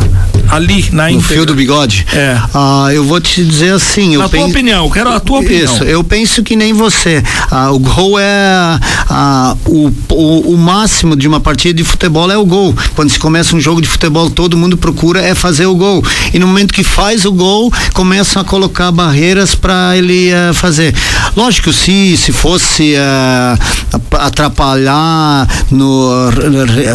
ali 0.50 0.88
na 0.92 1.10
No 1.10 1.22
fio 1.22 1.46
do 1.46 1.54
bigode? 1.54 2.06
É. 2.14 2.40
Ah, 2.54 2.90
eu 2.92 3.04
vou 3.04 3.20
te 3.20 3.44
dizer 3.44 3.74
assim. 3.74 4.18
Na 4.18 4.30
tua 4.30 4.46
opinião, 4.46 4.90
quero 4.90 5.10
a 5.10 5.20
tua 5.20 5.40
opinião. 5.40 5.74
Isso, 5.74 5.84
eu 5.84 6.04
penso 6.04 6.44
que 6.44 6.56
nem 6.56 6.74
você. 6.74 7.24
Ah, 7.52 7.72
o 7.72 7.80
gol 7.80 8.18
é. 8.20 8.80
Ah, 9.10 9.56
o, 9.66 9.92
o, 10.10 10.54
o, 10.54 10.58
máximo 10.58 11.16
de 11.16 11.28
uma 11.28 11.40
partida 11.40 11.74
de 11.74 11.84
futebol 11.84 12.32
é 12.32 12.38
o 12.38 12.46
gol. 12.46 12.76
Quando 12.96 13.10
se 13.10 13.20
começa 13.20 13.56
um 13.56 13.60
jogo 13.60 13.82
de 13.82 13.88
futebol, 13.88 14.30
todo 14.30 14.58
mundo 14.58 14.78
procura 14.78 15.22
é 15.22 15.36
fazer 15.36 15.66
o 15.66 15.76
gol. 15.76 16.04
E 16.34 16.40
no 16.40 16.48
momento 16.48 16.74
que 16.74 16.84
faz 16.84 17.26
o 17.26 17.32
gol, 17.32 17.72
começam 17.94 18.42
a 18.42 18.46
colocar 18.46 18.92
barreiras 18.92 19.56
para 19.56 19.98
ele 19.98 20.32
uh, 20.32 20.54
fazer. 20.54 20.94
Lógico, 21.36 21.72
se, 21.74 22.18
se 22.18 22.32
fosse 22.32 22.96
uh, 22.96 23.77
atrapalhar, 24.20 25.48
no, 25.72 26.10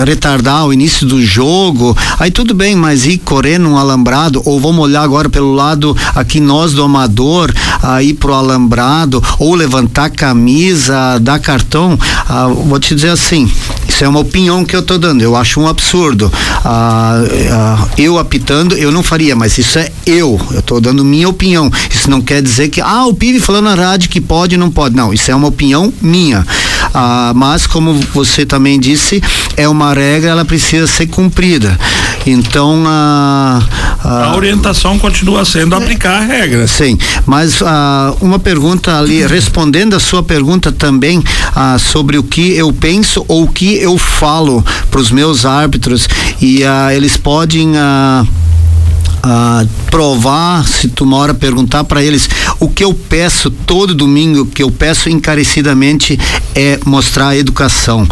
retardar 0.04 0.66
o 0.66 0.72
início 0.72 1.06
do 1.06 1.24
jogo, 1.24 1.96
aí 2.18 2.30
tudo 2.30 2.54
bem, 2.54 2.74
mas 2.74 3.06
e 3.06 3.18
correr 3.18 3.58
num 3.58 3.76
alambrado, 3.76 4.42
ou 4.44 4.60
vamos 4.60 4.84
olhar 4.84 5.02
agora 5.02 5.28
pelo 5.28 5.52
lado 5.52 5.96
aqui 6.14 6.40
nós 6.40 6.72
do 6.72 6.82
amador, 6.82 7.52
aí 7.82 8.14
pro 8.14 8.34
alambrado, 8.34 9.22
ou 9.38 9.54
levantar 9.54 10.10
camisa, 10.10 11.18
dar 11.20 11.38
cartão, 11.38 11.98
ah, 12.28 12.48
vou 12.48 12.78
te 12.78 12.94
dizer 12.94 13.10
assim, 13.10 13.50
isso 14.02 14.06
é 14.06 14.08
uma 14.08 14.18
opinião 14.18 14.64
que 14.64 14.74
eu 14.74 14.82
tô 14.82 14.98
dando, 14.98 15.22
eu 15.22 15.36
acho 15.36 15.60
um 15.60 15.68
absurdo. 15.68 16.28
Ah, 16.64 17.22
ah, 17.52 17.88
eu 17.96 18.18
apitando, 18.18 18.76
eu 18.76 18.90
não 18.90 19.00
faria, 19.00 19.36
mas 19.36 19.56
isso 19.58 19.78
é 19.78 19.92
eu, 20.04 20.40
eu 20.50 20.60
tô 20.60 20.80
dando 20.80 21.04
minha 21.04 21.28
opinião. 21.28 21.70
Isso 21.88 22.10
não 22.10 22.20
quer 22.20 22.42
dizer 22.42 22.68
que, 22.68 22.80
ah, 22.80 23.06
o 23.06 23.14
Pive 23.14 23.38
falando 23.38 23.66
na 23.66 23.76
rádio 23.76 24.10
que 24.10 24.20
pode 24.20 24.56
não 24.56 24.72
pode. 24.72 24.96
Não, 24.96 25.14
isso 25.14 25.30
é 25.30 25.34
uma 25.36 25.46
opinião 25.46 25.92
minha. 26.02 26.44
Ah, 26.92 27.32
mas, 27.36 27.66
como 27.66 27.94
você 28.12 28.44
também 28.44 28.80
disse, 28.80 29.22
é 29.56 29.68
uma 29.68 29.94
regra, 29.94 30.30
ela 30.30 30.44
precisa 30.44 30.88
ser 30.88 31.06
cumprida. 31.06 31.78
Então, 32.26 32.84
a, 32.86 33.62
a, 34.02 34.24
a 34.26 34.36
orientação 34.36 34.98
continua 34.98 35.44
sendo 35.44 35.74
aplicar 35.74 36.18
a 36.18 36.24
regra. 36.24 36.66
Sim, 36.66 36.98
mas 37.26 37.62
ah, 37.62 38.14
uma 38.20 38.38
pergunta 38.38 38.98
ali, 38.98 39.26
respondendo 39.26 39.94
a 39.94 40.00
sua 40.00 40.22
pergunta 40.22 40.70
também 40.70 41.22
ah, 41.54 41.78
sobre 41.78 42.18
o 42.18 42.22
que 42.22 42.52
eu 42.52 42.72
penso 42.72 43.24
ou 43.26 43.44
o 43.44 43.48
que 43.48 43.76
eu 43.76 43.91
falo 43.98 44.64
para 44.90 45.00
os 45.00 45.10
meus 45.10 45.44
árbitros 45.44 46.08
e 46.40 46.64
ah, 46.64 46.94
eles 46.94 47.16
podem 47.16 47.70
uh, 47.70 48.26
provar, 49.90 50.66
se 50.66 50.88
tu 50.88 51.04
uma 51.04 51.16
hora 51.16 51.34
perguntar 51.34 51.84
para 51.84 52.02
eles, 52.02 52.28
o 52.58 52.68
que 52.68 52.82
eu 52.82 52.92
peço 52.92 53.50
todo 53.50 53.94
domingo, 53.94 54.46
que 54.46 54.62
eu 54.62 54.70
peço 54.70 55.08
encarecidamente 55.08 56.18
é 56.54 56.80
mostrar 56.84 57.28
a 57.28 57.36
educação. 57.36 58.06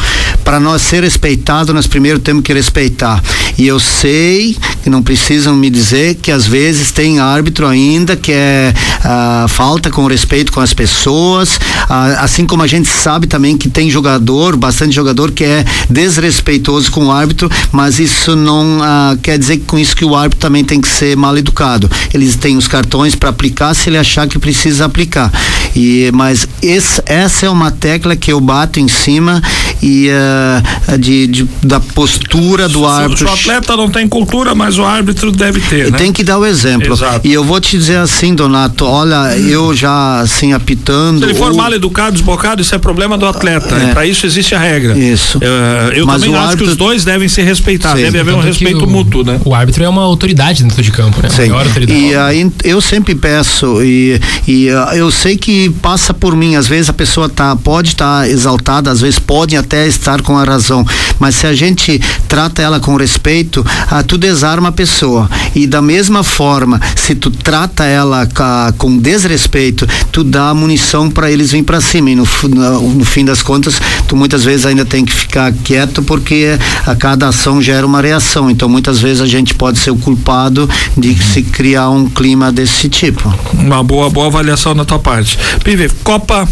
Para 0.45 0.61
nós 0.61 0.83
ser 0.83 1.03
respeitado, 1.03 1.75
nós 1.75 1.87
primeiro 1.87 2.19
temos 2.19 2.43
que 2.43 2.53
respeitar. 2.53 3.23
E 3.59 3.67
eu 3.67 3.81
sei 3.81 4.57
que 4.83 4.91
não 4.91 5.03
precisam 5.03 5.55
me 5.55 5.71
dizer 5.71 6.17
que 6.17 6.31
às 6.31 6.47
vezes 6.47 6.91
tem 6.91 7.19
árbitro 7.19 7.67
ainda 7.67 8.17
que 8.17 8.33
é 8.33 8.73
uh, 9.05 9.49
falta 9.49 9.91
com 9.91 10.07
respeito 10.07 10.53
com 10.53 10.61
as 10.61 10.73
pessoas, 10.73 11.57
uh, 11.57 12.19
assim 12.19 12.47
como 12.47 12.63
a 12.63 12.67
gente 12.67 12.89
sabe 12.89 13.27
também 13.27 13.57
que 13.57 13.69
tem 13.69 13.91
jogador, 13.91 14.57
bastante 14.57 14.95
jogador 14.95 15.33
que 15.33 15.45
é 15.45 15.65
desrespeitoso 15.89 16.91
com 16.91 17.07
o 17.07 17.13
árbitro, 17.13 17.51
mas 17.73 17.99
isso 17.99 18.35
não 18.35 18.79
uh, 18.79 19.17
quer 19.23 19.39
dizer 19.39 19.59
que 19.59 19.65
com 19.65 19.79
isso 19.79 19.95
que 19.95 20.05
o 20.05 20.15
árbitro 20.15 20.41
também 20.41 20.65
tem 20.65 20.81
que 20.81 20.89
ser 20.89 21.17
mal 21.17 21.37
educado. 21.37 21.91
Eles 22.13 22.37
têm 22.37 22.57
os 22.57 22.67
cartões 22.67 23.15
para 23.15 23.29
aplicar 23.29 23.75
se 23.75 23.89
ele 23.89 23.99
achar 23.99 24.27
que 24.27 24.39
precisa 24.39 24.85
aplicar. 24.85 25.31
E 25.75 26.11
mas 26.13 26.49
esse, 26.63 27.03
essa 27.07 27.47
é 27.47 27.51
uma 27.51 27.71
tecla 27.71 28.17
que 28.17 28.33
eu 28.33 28.41
bato 28.41 28.81
em 28.81 28.89
cima 28.89 29.43
e 29.83 30.09
uh, 30.09 30.99
de, 30.99 31.27
de, 31.27 31.49
da 31.63 31.81
postura 31.81 32.69
do 32.69 32.87
árbitro. 32.87 33.27
O 33.27 33.33
atleta 33.33 33.77
não 33.77 33.89
tem 33.89 34.09
cultura, 34.09 34.55
mas 34.55 34.70
o 34.79 34.85
árbitro 34.85 35.33
deve 35.33 35.61
ter. 35.61 35.91
Né? 35.91 35.99
Tem 35.99 36.13
que 36.13 36.23
dar 36.23 36.39
o 36.39 36.47
exemplo. 36.47 36.93
Exato. 36.93 37.27
E 37.27 37.33
eu 37.33 37.45
vou 37.45 37.61
te 37.61 37.77
dizer 37.77 37.99
assim, 37.99 38.35
Donato, 38.35 38.85
olha, 38.85 39.37
eu 39.39 39.75
já 39.75 40.21
assim 40.21 40.53
apitando. 40.53 41.19
Se 41.21 41.25
ele 41.25 41.35
for 41.35 41.51
ou... 41.51 41.57
mal 41.57 41.73
educado, 41.73 42.13
desbocado, 42.13 42.63
isso 42.63 42.75
é 42.75 42.79
problema 42.79 43.17
do 43.17 43.27
atleta. 43.27 43.75
É. 43.77 43.93
Para 43.93 44.07
isso 44.07 44.27
existe 44.27 44.55
a 44.55 44.59
regra. 44.59 44.99
Isso. 44.99 45.39
Uh, 45.39 45.93
eu 45.95 46.07
mas 46.07 46.21
também 46.21 46.37
acho 46.37 46.45
árbitro... 46.45 46.65
que 46.65 46.71
os 46.71 46.77
dois 46.77 47.05
devem 47.05 47.29
ser 47.29 47.43
respeitados. 47.43 47.99
Sim. 47.99 48.05
Deve 48.05 48.21
haver 48.21 48.35
um 48.35 48.41
respeito 48.41 48.85
o, 48.85 48.91
mútuo, 48.91 49.25
né? 49.25 49.41
O 49.45 49.55
árbitro 49.55 49.85
é 49.85 49.89
uma 49.89 50.03
autoridade 50.03 50.63
dentro 50.63 50.83
de 50.83 50.91
campo, 50.91 51.23
né? 51.23 51.29
Sim. 51.29 51.49
Maior 51.49 51.67
autoridade. 51.67 51.99
E 51.99 52.15
aí 52.15 52.51
eu 52.65 52.81
sempre 52.81 53.15
peço 53.15 53.83
e, 53.83 54.21
e 54.47 54.69
uh, 54.71 54.95
eu 54.95 55.11
sei 55.11 55.37
que 55.37 55.71
passa 55.83 56.13
por 56.13 56.37
mim. 56.37 56.57
Às 56.57 56.67
vezes 56.67 56.91
a 56.91 56.93
pessoa 56.93 57.29
tá 57.29 57.57
pode 57.57 57.91
estar 57.91 58.23
tá 58.23 58.29
exaltada, 58.29 58.91
às 58.91 59.01
vezes 59.01 59.19
pode 59.19 59.57
até 59.57 59.87
estar 59.87 60.23
com 60.23 60.37
a 60.37 60.45
razão, 60.45 60.85
mas 61.19 61.35
se 61.35 61.47
a 61.47 61.55
gente 61.55 62.01
trata 62.29 62.63
ela 62.63 62.81
com 62.81 62.97
respeito, 62.97 63.61
uh, 63.61 64.05
tu 64.07 64.19
desarma 64.19 64.60
a 64.69 64.73
pessoa. 64.73 65.29
E 65.55 65.67
da 65.67 65.83
mesma 65.83 66.23
forma, 66.23 66.81
se 66.95 67.15
tu 67.15 67.31
trata 67.31 67.85
ela 67.85 68.29
com 68.77 68.97
desrespeito, 68.97 69.87
tu 70.13 70.23
dá 70.23 70.53
munição 70.55 71.11
para 71.11 71.31
eles 71.31 71.53
vir 71.53 71.63
para 71.63 71.81
cima. 71.81 72.11
E 72.11 72.15
no, 72.15 72.27
no, 72.49 72.95
no 72.95 73.05
fim 73.05 73.25
das 73.25 73.43
contas, 73.43 73.81
tu 74.07 74.17
muitas 74.17 74.45
vezes 74.45 74.67
ainda 74.67 74.85
tem 74.85 75.05
que 75.05 75.13
ficar 75.13 75.53
quieto 75.65 76.03
porque 76.03 76.59
a 76.87 76.95
cada 76.95 77.29
ação 77.29 77.61
gera 77.61 77.87
uma 77.87 78.01
reação. 78.01 78.51
Então 78.51 78.69
muitas 78.69 79.01
vezes 79.01 79.21
a 79.21 79.27
gente 79.27 79.55
pode 79.55 79.79
ser 79.79 79.91
o 79.91 79.97
culpado 79.97 80.69
de 80.97 81.17
se 81.23 81.43
criar 81.43 81.91
um 81.91 82.09
clima 82.09 82.53
desse 82.53 82.89
tipo. 82.89 83.33
Uma 83.55 83.83
boa 83.83 84.11
boa 84.11 84.27
avaliação 84.27 84.75
na 84.75 84.85
tua 84.85 84.99
parte. 84.99 85.39
Pive, 85.65 85.89
Copa 86.03 86.49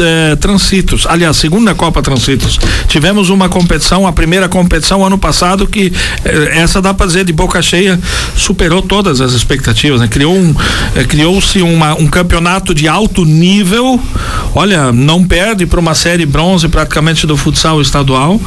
é, 0.00 0.36
Transitos, 0.36 1.06
aliás, 1.06 1.36
segunda 1.36 1.74
Copa 1.74 2.02
Transitos. 2.02 2.58
Tivemos 2.88 3.30
uma 3.30 3.48
competição, 3.48 4.06
a 4.06 4.12
primeira 4.12 4.48
competição 4.48 5.04
ano 5.04 5.18
passado 5.18 5.66
que 5.66 5.92
é, 6.24 6.58
essa 6.58 6.80
dá 6.80 6.94
para 6.94 7.06
dizer 7.06 7.24
de 7.28 7.32
boca 7.32 7.60
cheia 7.60 8.00
superou 8.34 8.80
todas 8.80 9.20
as 9.20 9.32
expectativas, 9.32 10.00
né? 10.00 10.08
Criou 10.08 10.34
um, 10.34 10.54
é, 10.94 11.04
criou-se 11.04 11.62
um 11.62 12.06
campeonato 12.08 12.74
de 12.74 12.88
alto 12.88 13.24
nível. 13.24 14.00
Olha, 14.54 14.90
não 14.92 15.22
perde 15.22 15.66
para 15.66 15.78
uma 15.78 15.94
série 15.94 16.24
bronze 16.24 16.68
praticamente 16.68 17.26
do 17.26 17.36
futsal 17.36 17.80
estadual 17.82 18.40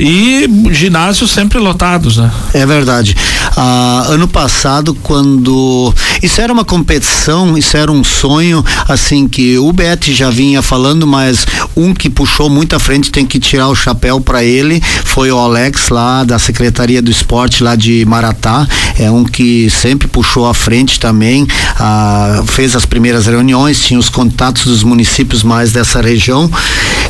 e 0.00 0.48
ginásios 0.70 1.30
sempre 1.30 1.58
lotados, 1.58 2.16
né? 2.16 2.30
É 2.54 2.64
verdade. 2.64 3.14
Ah, 3.56 4.06
ano 4.08 4.26
passado, 4.26 4.94
quando 4.94 5.92
isso 6.22 6.40
era 6.40 6.52
uma 6.52 6.64
competição, 6.64 7.58
isso 7.58 7.76
era 7.76 7.92
um 7.92 8.02
sonho, 8.02 8.64
assim 8.88 9.28
que 9.28 9.58
o 9.58 9.72
Bet 9.72 10.14
já 10.14 10.30
vinha 10.30 10.62
falando, 10.62 11.06
mas 11.06 11.46
um 11.76 11.92
que 11.92 12.08
puxou 12.08 12.48
muito 12.48 12.74
à 12.74 12.78
frente 12.78 13.12
tem 13.12 13.26
que 13.26 13.38
tirar 13.38 13.68
o 13.68 13.74
chapéu 13.74 14.20
para 14.20 14.42
ele 14.42 14.82
foi 15.04 15.30
o 15.30 15.38
Alex 15.38 15.90
lá 15.90 16.24
da 16.24 16.38
Secretaria 16.38 17.00
do 17.00 17.10
Esporte 17.10 17.62
lá 17.62 17.76
de 17.76 18.04
Maratá, 18.14 18.64
é 18.96 19.10
um 19.10 19.24
que 19.24 19.68
sempre 19.68 20.06
puxou 20.06 20.46
à 20.46 20.54
frente 20.54 21.00
também, 21.00 21.44
ah, 21.80 22.44
fez 22.46 22.76
as 22.76 22.86
primeiras 22.86 23.26
reuniões, 23.26 23.80
tinha 23.80 23.98
os 23.98 24.08
contatos 24.08 24.66
dos 24.66 24.84
municípios 24.84 25.42
mais 25.42 25.72
dessa 25.72 26.00
região 26.00 26.48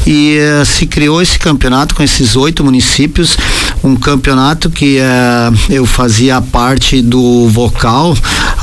e 0.07 0.37
eh, 0.39 0.65
se 0.65 0.87
criou 0.87 1.21
esse 1.21 1.39
campeonato 1.39 1.95
com 1.95 2.03
esses 2.03 2.37
oito 2.37 2.65
municípios, 2.65 3.37
um 3.83 3.97
campeonato 3.97 4.71
que 4.71 4.99
eh, 4.99 5.53
eu 5.69 5.85
fazia 5.85 6.41
parte 6.41 7.03
do 7.03 7.49
vocal, 7.49 8.17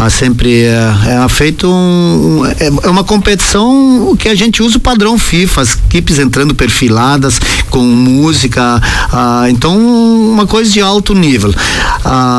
sempre 0.09 0.63
é, 0.63 1.23
é 1.23 1.29
feito 1.29 1.69
um, 1.69 2.45
é, 2.45 2.67
é, 2.83 2.89
uma 2.89 3.03
competição 3.03 4.15
que 4.17 4.27
a 4.27 4.35
gente 4.35 4.63
usa 4.63 4.77
o 4.77 4.79
padrão 4.79 5.17
FIFA, 5.17 5.61
as 5.61 5.73
equipes 5.73 6.17
entrando 6.17 6.55
perfiladas 6.55 7.39
com 7.69 7.83
música, 7.83 8.81
ah, 9.11 9.45
então 9.49 9.77
uma 9.77 10.47
coisa 10.47 10.71
de 10.71 10.81
alto 10.81 11.13
nível, 11.13 11.53
ah, 12.03 12.30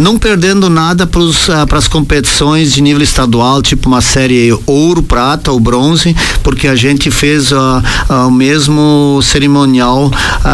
não 0.00 0.18
perdendo 0.18 0.68
nada 0.68 1.06
para 1.06 1.20
ah, 1.20 1.76
as 1.76 1.88
competições 1.88 2.72
de 2.72 2.80
nível 2.80 3.02
estadual, 3.02 3.62
tipo 3.62 3.88
uma 3.88 4.00
série 4.00 4.56
ouro, 4.66 5.02
prata 5.02 5.50
ou 5.52 5.60
bronze, 5.60 6.14
porque 6.42 6.68
a 6.68 6.74
gente 6.74 7.10
fez 7.10 7.52
ah, 7.52 7.82
ah, 8.08 8.26
o 8.26 8.30
mesmo 8.30 9.20
cerimonial 9.22 10.10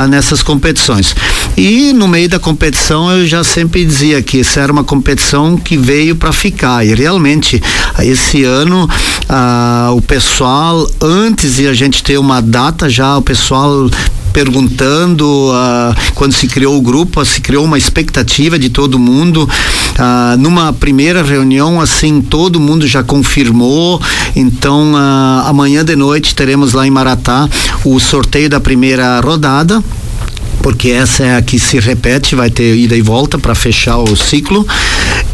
nessas 0.09 0.43
competições. 0.43 1.15
E 1.57 1.93
no 1.93 2.09
meio 2.09 2.29
da 2.29 2.39
competição 2.39 3.11
eu 3.11 3.27
já 3.27 3.45
sempre 3.45 3.85
dizia 3.85 4.21
que 4.23 4.41
essa 4.41 4.61
era 4.61 4.73
uma 4.73 4.83
competição 4.83 5.57
que 5.57 5.77
veio 5.77 6.17
para 6.17 6.33
ficar 6.33 6.85
e 6.85 6.95
realmente 6.95 7.63
esse 8.01 8.43
ano 8.45 8.89
ah, 9.29 9.91
o 9.95 10.03
pessoal 10.03 10.89
antes 11.01 11.57
de 11.57 11.69
a 11.69 11.75
gente 11.75 12.03
ter 12.03 12.19
uma 12.19 12.41
data 12.41 12.89
já 12.89 13.17
o 13.17 13.23
pessoal 13.23 13.89
perguntando 14.35 15.25
uh, 15.25 15.95
quando 16.15 16.33
se 16.33 16.49
criou 16.49 16.77
o 16.77 16.83
grupo, 16.83 17.25
se 17.25 17.41
criou 17.41 17.65
uma 17.65 17.79
expectativa 17.79 18.59
de 18.59 18.69
todo 18.69 18.99
mundo. 18.99 19.49
Uh, 19.49 20.37
numa 20.39 20.73
primeira 20.73 21.23
reunião, 21.23 21.81
assim, 21.81 22.21
todo 22.21 22.59
mundo 22.59 22.85
já 22.85 23.05
confirmou. 23.05 24.03
Então, 24.35 24.93
uh, 24.93 25.47
amanhã 25.47 25.85
de 25.85 25.95
noite 25.95 26.35
teremos 26.35 26.73
lá 26.73 26.85
em 26.85 26.91
Maratá 26.91 27.49
o 27.85 28.01
sorteio 28.01 28.51
da 28.51 28.59
primeira 28.61 29.21
rodada 29.21 29.83
porque 30.63 30.89
essa 30.89 31.23
é 31.23 31.37
a 31.37 31.43
que 31.43 31.59
se 31.59 31.79
repete, 31.79 32.35
vai 32.35 32.49
ter 32.49 32.75
ida 32.75 32.97
e 32.97 33.03
volta 33.03 33.39
para 33.39 33.55
fechar 33.55 33.99
o 33.99 34.17
ciclo. 34.17 34.67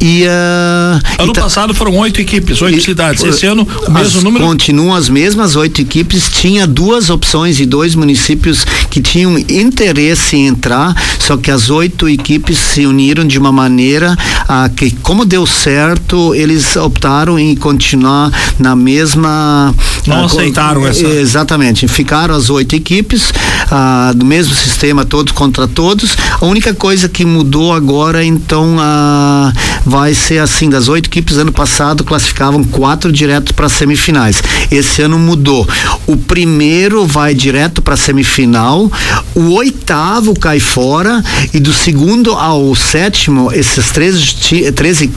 E 0.01 0.25
uh, 0.25 1.23
ano 1.23 1.33
passado 1.33 1.75
foram 1.75 1.97
oito 1.99 2.21
equipes, 2.21 2.61
oito 2.63 2.83
cidades. 2.83 3.23
Esse 3.23 3.47
ano 3.47 3.67
o 3.87 3.91
mesmo 3.91 4.23
número. 4.23 4.45
Continuam 4.45 4.95
as 4.95 5.09
mesmas 5.09 5.57
oito 5.57 5.81
equipes. 5.81 6.29
Tinha 6.29 6.67
duas 6.67 7.11
opções 7.11 7.61
e 7.61 7.67
dois 7.67 7.95
municípios 7.95 8.65
que 8.91 9.01
tinham 9.01 9.39
interesse 9.39 10.37
em 10.37 10.47
entrar, 10.49 10.95
só 11.19 11.37
que 11.37 11.51
as 11.51 11.71
oito 11.71 12.09
equipes 12.09 12.59
se 12.59 12.87
uniram 12.87 13.27
de 13.27 13.39
uma 13.39 13.53
maneira 13.53 14.17
a 14.49 14.69
que, 14.69 14.91
como 14.91 15.25
deu 15.25 15.47
certo, 15.47 16.35
eles 16.35 16.77
optaram 16.77 17.39
em 17.39 17.55
continuar 17.55 18.33
na 18.59 18.75
mesma. 18.75 19.75
Não 20.07 20.25
aceitaram 20.25 20.87
essa. 20.87 21.07
Exatamente. 21.07 21.87
Ficaram 21.87 22.35
as 22.35 22.51
oito 22.51 22.75
equipes 22.75 23.33
ah, 23.71 24.13
do 24.15 24.25
mesmo 24.25 24.55
sistema 24.55 25.05
todo 25.05 25.21
todos 25.21 25.33
contra 25.33 25.69
todos. 25.69 26.17
A 26.41 26.45
única 26.45 26.75
coisa 26.75 27.09
que 27.09 27.25
mudou 27.25 27.73
agora, 27.73 28.25
então, 28.25 28.77
a, 28.79 29.53
vai 29.91 30.15
ser 30.15 30.39
assim: 30.39 30.71
das 30.71 30.89
oito 30.89 31.07
equipes 31.07 31.37
ano 31.37 31.53
passado 31.53 32.05
classificavam 32.05 32.63
quatro 32.63 33.11
direto 33.11 33.53
para 33.53 33.69
semifinais. 33.69 34.41
Esse 34.71 35.03
ano 35.03 35.19
mudou. 35.19 35.69
O 36.07 36.17
primeiro 36.17 37.05
vai 37.05 37.35
direto 37.35 37.83
para 37.83 37.97
semifinal, 37.97 38.91
o 39.35 39.55
oitavo 39.55 40.39
cai 40.39 40.61
fora 40.61 41.23
e 41.53 41.59
do 41.59 41.73
segundo 41.73 42.33
ao 42.33 42.75
sétimo, 42.77 43.53
esses 43.53 43.91
três, 43.91 44.33
13 44.75 45.11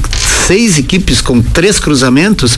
seis 0.47 0.77
equipes 0.77 1.21
com 1.21 1.41
três 1.41 1.79
cruzamentos 1.79 2.57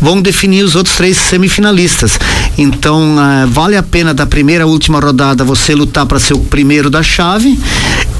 vão 0.00 0.22
definir 0.22 0.64
os 0.64 0.74
outros 0.74 0.96
três 0.96 1.18
semifinalistas. 1.18 2.18
Então, 2.56 3.16
uh, 3.16 3.46
vale 3.48 3.76
a 3.76 3.82
pena 3.82 4.14
da 4.14 4.24
primeira 4.24 4.66
última 4.66 4.98
rodada 4.98 5.44
você 5.44 5.74
lutar 5.74 6.06
para 6.06 6.18
ser 6.18 6.34
o 6.34 6.38
primeiro 6.38 6.88
da 6.88 7.02
chave 7.02 7.58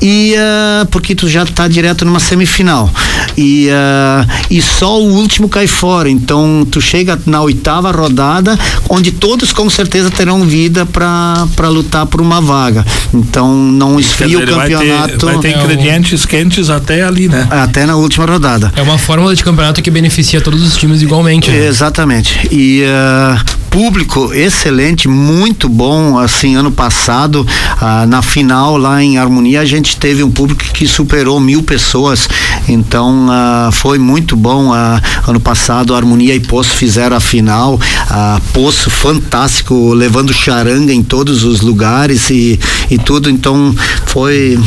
e 0.01 0.35
uh, 0.35 0.87
porque 0.87 1.15
tu 1.15 1.29
já 1.29 1.43
está 1.43 1.69
direto 1.69 2.05
numa 2.05 2.21
semifinal. 2.21 2.91
E 3.37 3.69
uh, 3.69 4.47
e 4.51 4.63
só 4.63 5.01
o 5.01 5.13
último 5.15 5.49
cai 5.49 5.67
fora. 5.67 6.09
Então 6.09 6.67
tu 6.71 6.81
chega 6.81 7.19
na 7.27 7.43
oitava 7.43 7.91
rodada 7.91 8.59
onde 8.89 9.13
todos 9.13 9.53
com 9.53 9.69
certeza 9.69 10.11
terão 10.11 10.45
vida 10.45 10.87
para 10.87 11.47
para 11.55 11.69
lutar 11.69 12.07
por 12.07 12.21
uma 12.21 12.41
vaga. 12.41 12.85
Então 13.13 13.55
não 13.55 13.99
esfria 13.99 14.29
dizer, 14.29 14.45
o 14.45 14.47
campeonato 14.47 14.87
vai 14.87 15.09
ter, 15.09 15.27
vai 15.27 15.39
ter 15.39 15.59
ingredientes 15.59 16.25
quentes 16.25 16.71
até 16.71 17.03
ali 17.03 17.29
né? 17.29 17.47
Até 17.51 17.87
na 17.87 17.97
última 17.97 18.27
rodada. 18.27 18.73
É 18.77 18.83
uma 18.83 18.99
fórmula 18.99 19.35
de 19.35 19.43
campeonato 19.43 19.83
que 19.83 19.91
beneficia 19.91 20.41
todos 20.41 20.63
os 20.63 20.77
times 20.77 21.03
igualmente 21.03 21.51
né? 21.51 21.67
exatamente. 21.67 22.49
E 22.51 22.83
uh, 22.83 23.66
público 23.71 24.33
excelente, 24.33 25.09
muito 25.09 25.69
bom. 25.69 26.19
Assim, 26.19 26.57
ano 26.57 26.71
passado, 26.71 27.47
ah, 27.81 28.07
na 28.07 28.23
final 28.23 28.77
lá 28.77 29.03
em 29.03 29.19
Harmonia, 29.19 29.61
a 29.61 29.65
gente 29.65 29.97
teve 29.97 30.23
um 30.23 30.31
público 30.31 30.63
que 30.73 30.87
superou 30.87 31.39
mil 31.39 31.63
pessoas. 31.63 32.29
Então, 32.69 33.27
ah, 33.31 33.71
foi 33.73 33.99
muito 33.99 34.37
bom. 34.37 34.73
Ah, 34.73 35.01
ano 35.27 35.41
passado, 35.41 35.95
Harmonia 35.95 36.35
e 36.35 36.41
Poço 36.41 36.71
fizeram 36.71 37.17
a 37.17 37.21
final. 37.21 37.79
Ah, 38.09 38.41
Poço 38.53 38.91
fantástico, 38.91 39.93
levando 39.93 40.33
charanga 40.33 40.93
em 40.93 41.03
todos 41.03 41.45
os 41.45 41.61
lugares 41.61 42.31
e, 42.31 42.59
e 42.91 42.99
tudo. 42.99 43.29
Então, 43.29 43.75
foi 44.07 44.59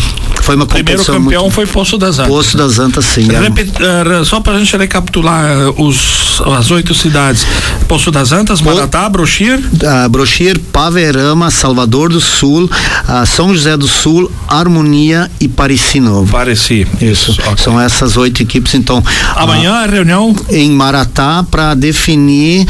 foi 0.49 0.55
uma 0.55 0.65
Primeiro 0.65 1.05
campeão 1.05 1.43
muito... 1.43 1.53
foi 1.53 1.67
Poço 1.67 1.95
das 1.95 2.17
Antas. 2.17 2.33
Poço 2.33 2.57
das 2.57 2.79
Antas, 2.79 3.05
sim. 3.05 3.31
É. 3.31 3.39
Repet, 3.39 3.69
uh, 3.69 4.25
só 4.25 4.39
para 4.39 4.53
a 4.53 4.57
gente 4.57 4.75
recapitular 4.75 5.45
uh, 5.45 5.83
os, 5.85 6.41
as 6.57 6.71
oito 6.71 6.95
cidades: 6.95 7.45
Poço 7.88 8.09
das 8.09 8.31
Antas, 8.31 8.59
Maratá, 8.59 9.07
Brochir. 9.07 9.59
Uh, 9.59 10.09
Brochir, 10.09 10.59
Paverama, 10.73 11.51
Salvador 11.51 12.09
do 12.09 12.19
Sul, 12.19 12.63
uh, 12.63 13.25
São 13.27 13.53
José 13.53 13.77
do 13.77 13.88
Sul, 13.88 14.31
Harmonia 14.47 15.29
e 15.39 15.47
Pareci 15.47 15.99
Novo. 15.99 16.31
Pareci. 16.31 16.88
Isso. 16.99 17.33
Okay. 17.33 17.57
São 17.57 17.79
essas 17.79 18.17
oito 18.17 18.41
equipes, 18.41 18.73
então. 18.73 19.03
Amanhã 19.35 19.73
a 19.73 19.85
reunião? 19.85 20.35
Em 20.49 20.71
Maratá 20.71 21.45
para 21.51 21.75
definir 21.75 22.65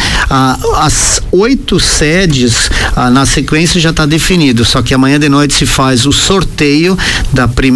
as 0.76 1.22
oito 1.32 1.80
sedes 1.80 2.70
na 3.14 3.26
sequência 3.26 3.80
já 3.80 3.92
está 3.92 4.06
definido. 4.06 4.66
Só 4.66 4.82
que 4.82 4.94
amanhã 4.94 5.18
de 5.18 5.30
noite 5.30 5.54
se 5.54 5.66
faz 5.66 6.06
o 6.06 6.12
sorteio 6.12 6.98
da 7.32 7.48
primeira 7.48 7.69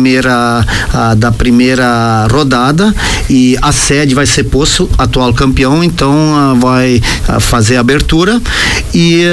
da 1.17 1.32
primeira 1.32 2.27
rodada 2.32 2.93
e 3.29 3.58
a 3.62 3.71
sede 3.71 4.13
vai 4.13 4.25
ser 4.25 4.43
Poço, 4.43 4.89
atual 4.97 5.34
campeão, 5.34 5.84
então 5.84 6.58
vai 6.60 7.01
fazer 7.39 7.77
a 7.77 7.79
abertura 7.79 8.41
e, 8.93 9.23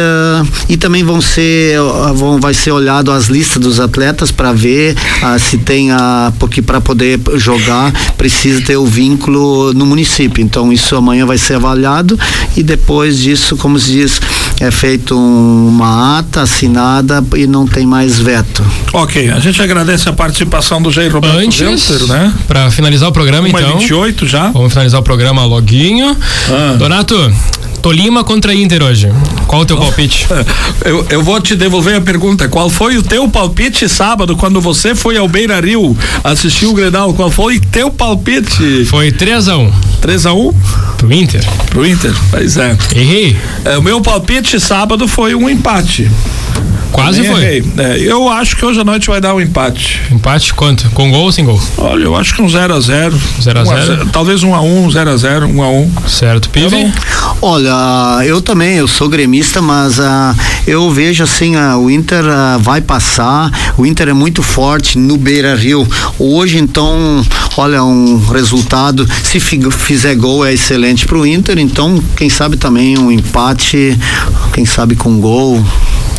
e 0.69 0.77
também 0.77 1.03
vão 1.05 1.21
ser 1.21 1.79
vão, 2.15 2.41
vai 2.41 2.55
ser 2.55 2.71
olhado 2.71 3.11
as 3.11 3.27
listas 3.27 3.61
dos 3.61 3.81
atletas 3.81 4.31
para 4.31 4.53
ver 4.53 4.97
se 5.39 5.59
tem 5.59 5.91
a 5.91 6.33
porque 6.39 6.63
para 6.63 6.81
poder 6.81 7.21
jogar 7.37 7.93
precisa 8.17 8.61
ter 8.61 8.77
o 8.77 8.87
vínculo 8.87 9.73
no 9.75 9.87
município. 9.87 10.43
Então 10.43 10.73
isso 10.73 10.97
amanhã 10.97 11.27
vai 11.27 11.39
ser 11.39 11.55
avaliado 11.55 12.19
e 12.57 12.63
depois 12.63 13.19
disso, 13.19 13.57
como 13.57 13.79
se 13.79 13.93
diz, 13.93 14.21
é 14.61 14.71
feito 14.71 15.17
uma 15.17 16.19
ata 16.19 16.43
assinada 16.43 17.25
e 17.35 17.47
não 17.47 17.67
tem 17.67 17.87
mais 17.87 18.19
veto. 18.19 18.63
Ok, 18.93 19.31
a 19.31 19.41
gente 19.41 19.61
agradece 19.63 20.09
a 20.09 20.13
participação 20.13 20.83
do 20.83 20.91
Jair 20.91 21.11
Roberto 21.11 21.39
Antes, 21.39 21.61
Welter, 21.91 22.07
né? 22.07 22.33
Para 22.47 22.71
finalizar 22.71 23.09
o 23.09 23.13
programa, 23.13 23.49
Uma 23.49 23.61
então. 23.61 23.79
28 23.79 24.27
já. 24.27 24.51
Vamos 24.51 24.71
finalizar 24.71 25.01
o 25.01 25.03
programa 25.03 25.45
loguinho. 25.47 26.15
Ah. 26.51 26.77
Donato, 26.79 27.17
Tolima 27.83 28.23
contra 28.23 28.55
Inter 28.55 28.83
hoje. 28.83 29.13
Qual 29.47 29.63
o 29.63 29.67
teu 29.67 29.77
palpite? 29.77 30.27
Eu, 30.85 31.07
eu 31.11 31.23
vou 31.23 31.39
te 31.41 31.55
devolver 31.55 31.97
a 31.97 32.01
pergunta. 32.01 32.49
Qual 32.49 32.71
foi 32.71 32.97
o 32.97 33.03
teu 33.03 33.29
palpite 33.29 33.87
sábado 33.87 34.35
quando 34.35 34.61
você 34.61 34.95
foi 34.95 35.19
ao 35.19 35.29
Beira 35.29 35.61
Rio 35.61 35.97
assistir 36.25 36.67
o 36.67 36.73
Grenal? 36.73 37.13
Qual 37.13 37.31
foi 37.31 37.61
teu 37.61 37.91
palpite? 37.91 38.87
Foi 38.87 39.13
3 39.13 39.49
a 39.49 39.59
1 39.59 39.73
3 40.01 40.27
a 40.27 40.33
1 40.33 40.53
Pro 40.97 41.13
Inter. 41.13 41.45
Pro 41.69 41.87
Inter, 41.87 42.15
pois 42.31 42.57
é. 42.57 42.77
Errei. 42.95 43.37
É, 43.65 43.77
o 43.77 43.83
meu 43.83 44.01
palpite 44.01 44.59
sábado 44.59 45.07
foi 45.07 45.35
um 45.35 45.49
empate. 45.51 46.11
Quase 46.93 47.25
foi. 47.25 47.65
É, 47.79 47.99
eu 48.01 48.29
acho 48.29 48.57
que 48.57 48.65
hoje 48.65 48.81
à 48.81 48.85
noite 48.85 49.09
vai 49.09 49.21
dar 49.21 49.35
um 49.35 49.41
empate. 49.41 50.01
Empate 50.11 50.53
quanto? 50.55 50.91
Com 50.91 51.11
gol 51.11 51.25
ou 51.25 51.33
sem 51.33 51.45
gol? 51.45 51.61
Olha, 51.79 52.05
eu 52.05 52.17
acho 52.17 52.35
que 52.35 52.43
um 52.43 52.49
0 52.49 52.75
a 52.75 52.81
0 52.81 53.21
0 53.41 53.61
a 53.61 53.65
0 53.65 54.07
Talvez 54.13 54.43
um 54.43 54.55
a 54.55 54.61
1 54.61 54.91
0 54.91 55.11
a 55.11 55.17
0 55.17 55.47
1 55.47 55.63
a 55.63 55.71
1 55.71 55.93
Certo, 56.07 56.51
Pive? 56.51 56.93
Olha, 57.43 58.25
eu 58.25 58.41
também, 58.43 58.77
eu 58.77 58.89
sou 58.89 59.09
gremista, 59.09 59.63
mas 59.63 59.99
uh, 59.99 60.37
eu 60.67 60.91
vejo 60.91 61.25
assim, 61.25 61.57
uh, 61.57 61.79
o 61.79 61.91
Inter 61.91 62.25
uh, 62.25 62.59
vai 62.59 62.81
passar, 62.81 63.51
o 63.79 63.87
Inter 63.87 64.09
é 64.09 64.13
muito 64.13 64.43
forte 64.43 64.99
no 64.99 65.17
Beira 65.17 65.55
Rio. 65.55 65.87
Hoje, 66.19 66.59
então, 66.59 67.25
olha, 67.57 67.83
um 67.83 68.19
resultado, 68.27 69.09
se 69.23 69.41
fizer 69.41 70.15
gol 70.17 70.45
é 70.45 70.53
excelente 70.53 71.07
para 71.07 71.19
o 71.19 71.27
Inter, 71.27 71.59
então, 71.59 72.03
quem 72.17 72.29
sabe 72.29 72.57
também 72.57 72.99
um 72.99 73.11
empate, 73.11 73.99
quem 74.53 74.67
sabe 74.67 74.97
com 74.97 75.19
gol. 75.19 75.65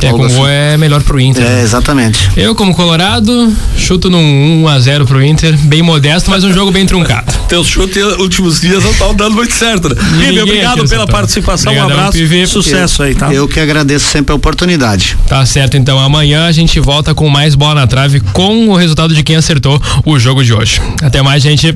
É, 0.08 0.12
com 0.12 0.24
assim. 0.24 0.36
gol 0.36 0.48
é 0.48 0.78
melhor 0.78 1.02
pro 1.04 1.20
Inter. 1.20 1.44
É, 1.44 1.48
né? 1.48 1.62
exatamente. 1.64 2.32
Eu, 2.36 2.56
como 2.56 2.74
Colorado, 2.74 3.54
chuto 3.78 4.10
num 4.10 4.64
1x0 4.64 5.06
pro 5.06 5.24
Inter, 5.24 5.58
bem 5.58 5.82
modesto, 5.82 6.30
mas 6.30 6.44
um 6.44 6.54
jogo 6.54 6.72
bem 6.72 6.86
truncado. 6.86 7.32
Teus 7.48 7.68
chutes 7.68 8.04
últimos 8.18 8.62
dias 8.62 8.84
não 8.84 8.92
estão 8.92 9.14
dando 9.14 9.36
muito 9.36 9.54
certo, 9.54 9.90
né? 9.90 9.96
Pive, 9.96 10.42
obrigado 10.42 10.88
pela 10.88 11.06
participação, 11.06 11.72
Obrigadão, 11.72 11.96
um 11.96 12.00
abraço, 12.00 12.18
Pive. 12.18 12.48
sucesso 12.48 13.04
eu, 13.04 13.08
aí, 13.08 13.16
tá? 13.16 13.34
Eu 13.34 13.48
que 13.48 13.60
agradeço 13.60 14.06
sempre 14.06 14.32
a 14.32 14.36
oportunidade. 14.36 15.18
Tá 15.28 15.46
certo, 15.46 15.78
então 15.78 16.00
amanhã 16.00 16.46
a 16.46 16.52
gente 16.52 16.80
volta 16.80 17.14
com 17.14 17.30
mais 17.30 17.56
bola 17.56 17.76
na 17.76 17.88
trave 17.88 18.20
com 18.32 18.70
o 18.70 18.76
resultado 18.76 19.14
de 19.14 19.24
quem 19.24 19.36
acertou 19.36 19.82
o 20.06 20.18
jogo 20.18 20.44
de 20.44 20.54
hoje. 20.54 20.82
Até 21.02 21.22
mais, 21.22 21.44
gente. 21.44 21.74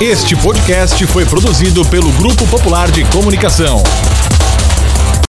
Este 0.00 0.34
podcast 0.36 1.06
foi 1.06 1.24
produzido 1.24 1.84
pelo 1.86 2.10
Grupo 2.12 2.46
Popular 2.46 2.90
de 2.90 3.04
Comunicação. 3.04 3.82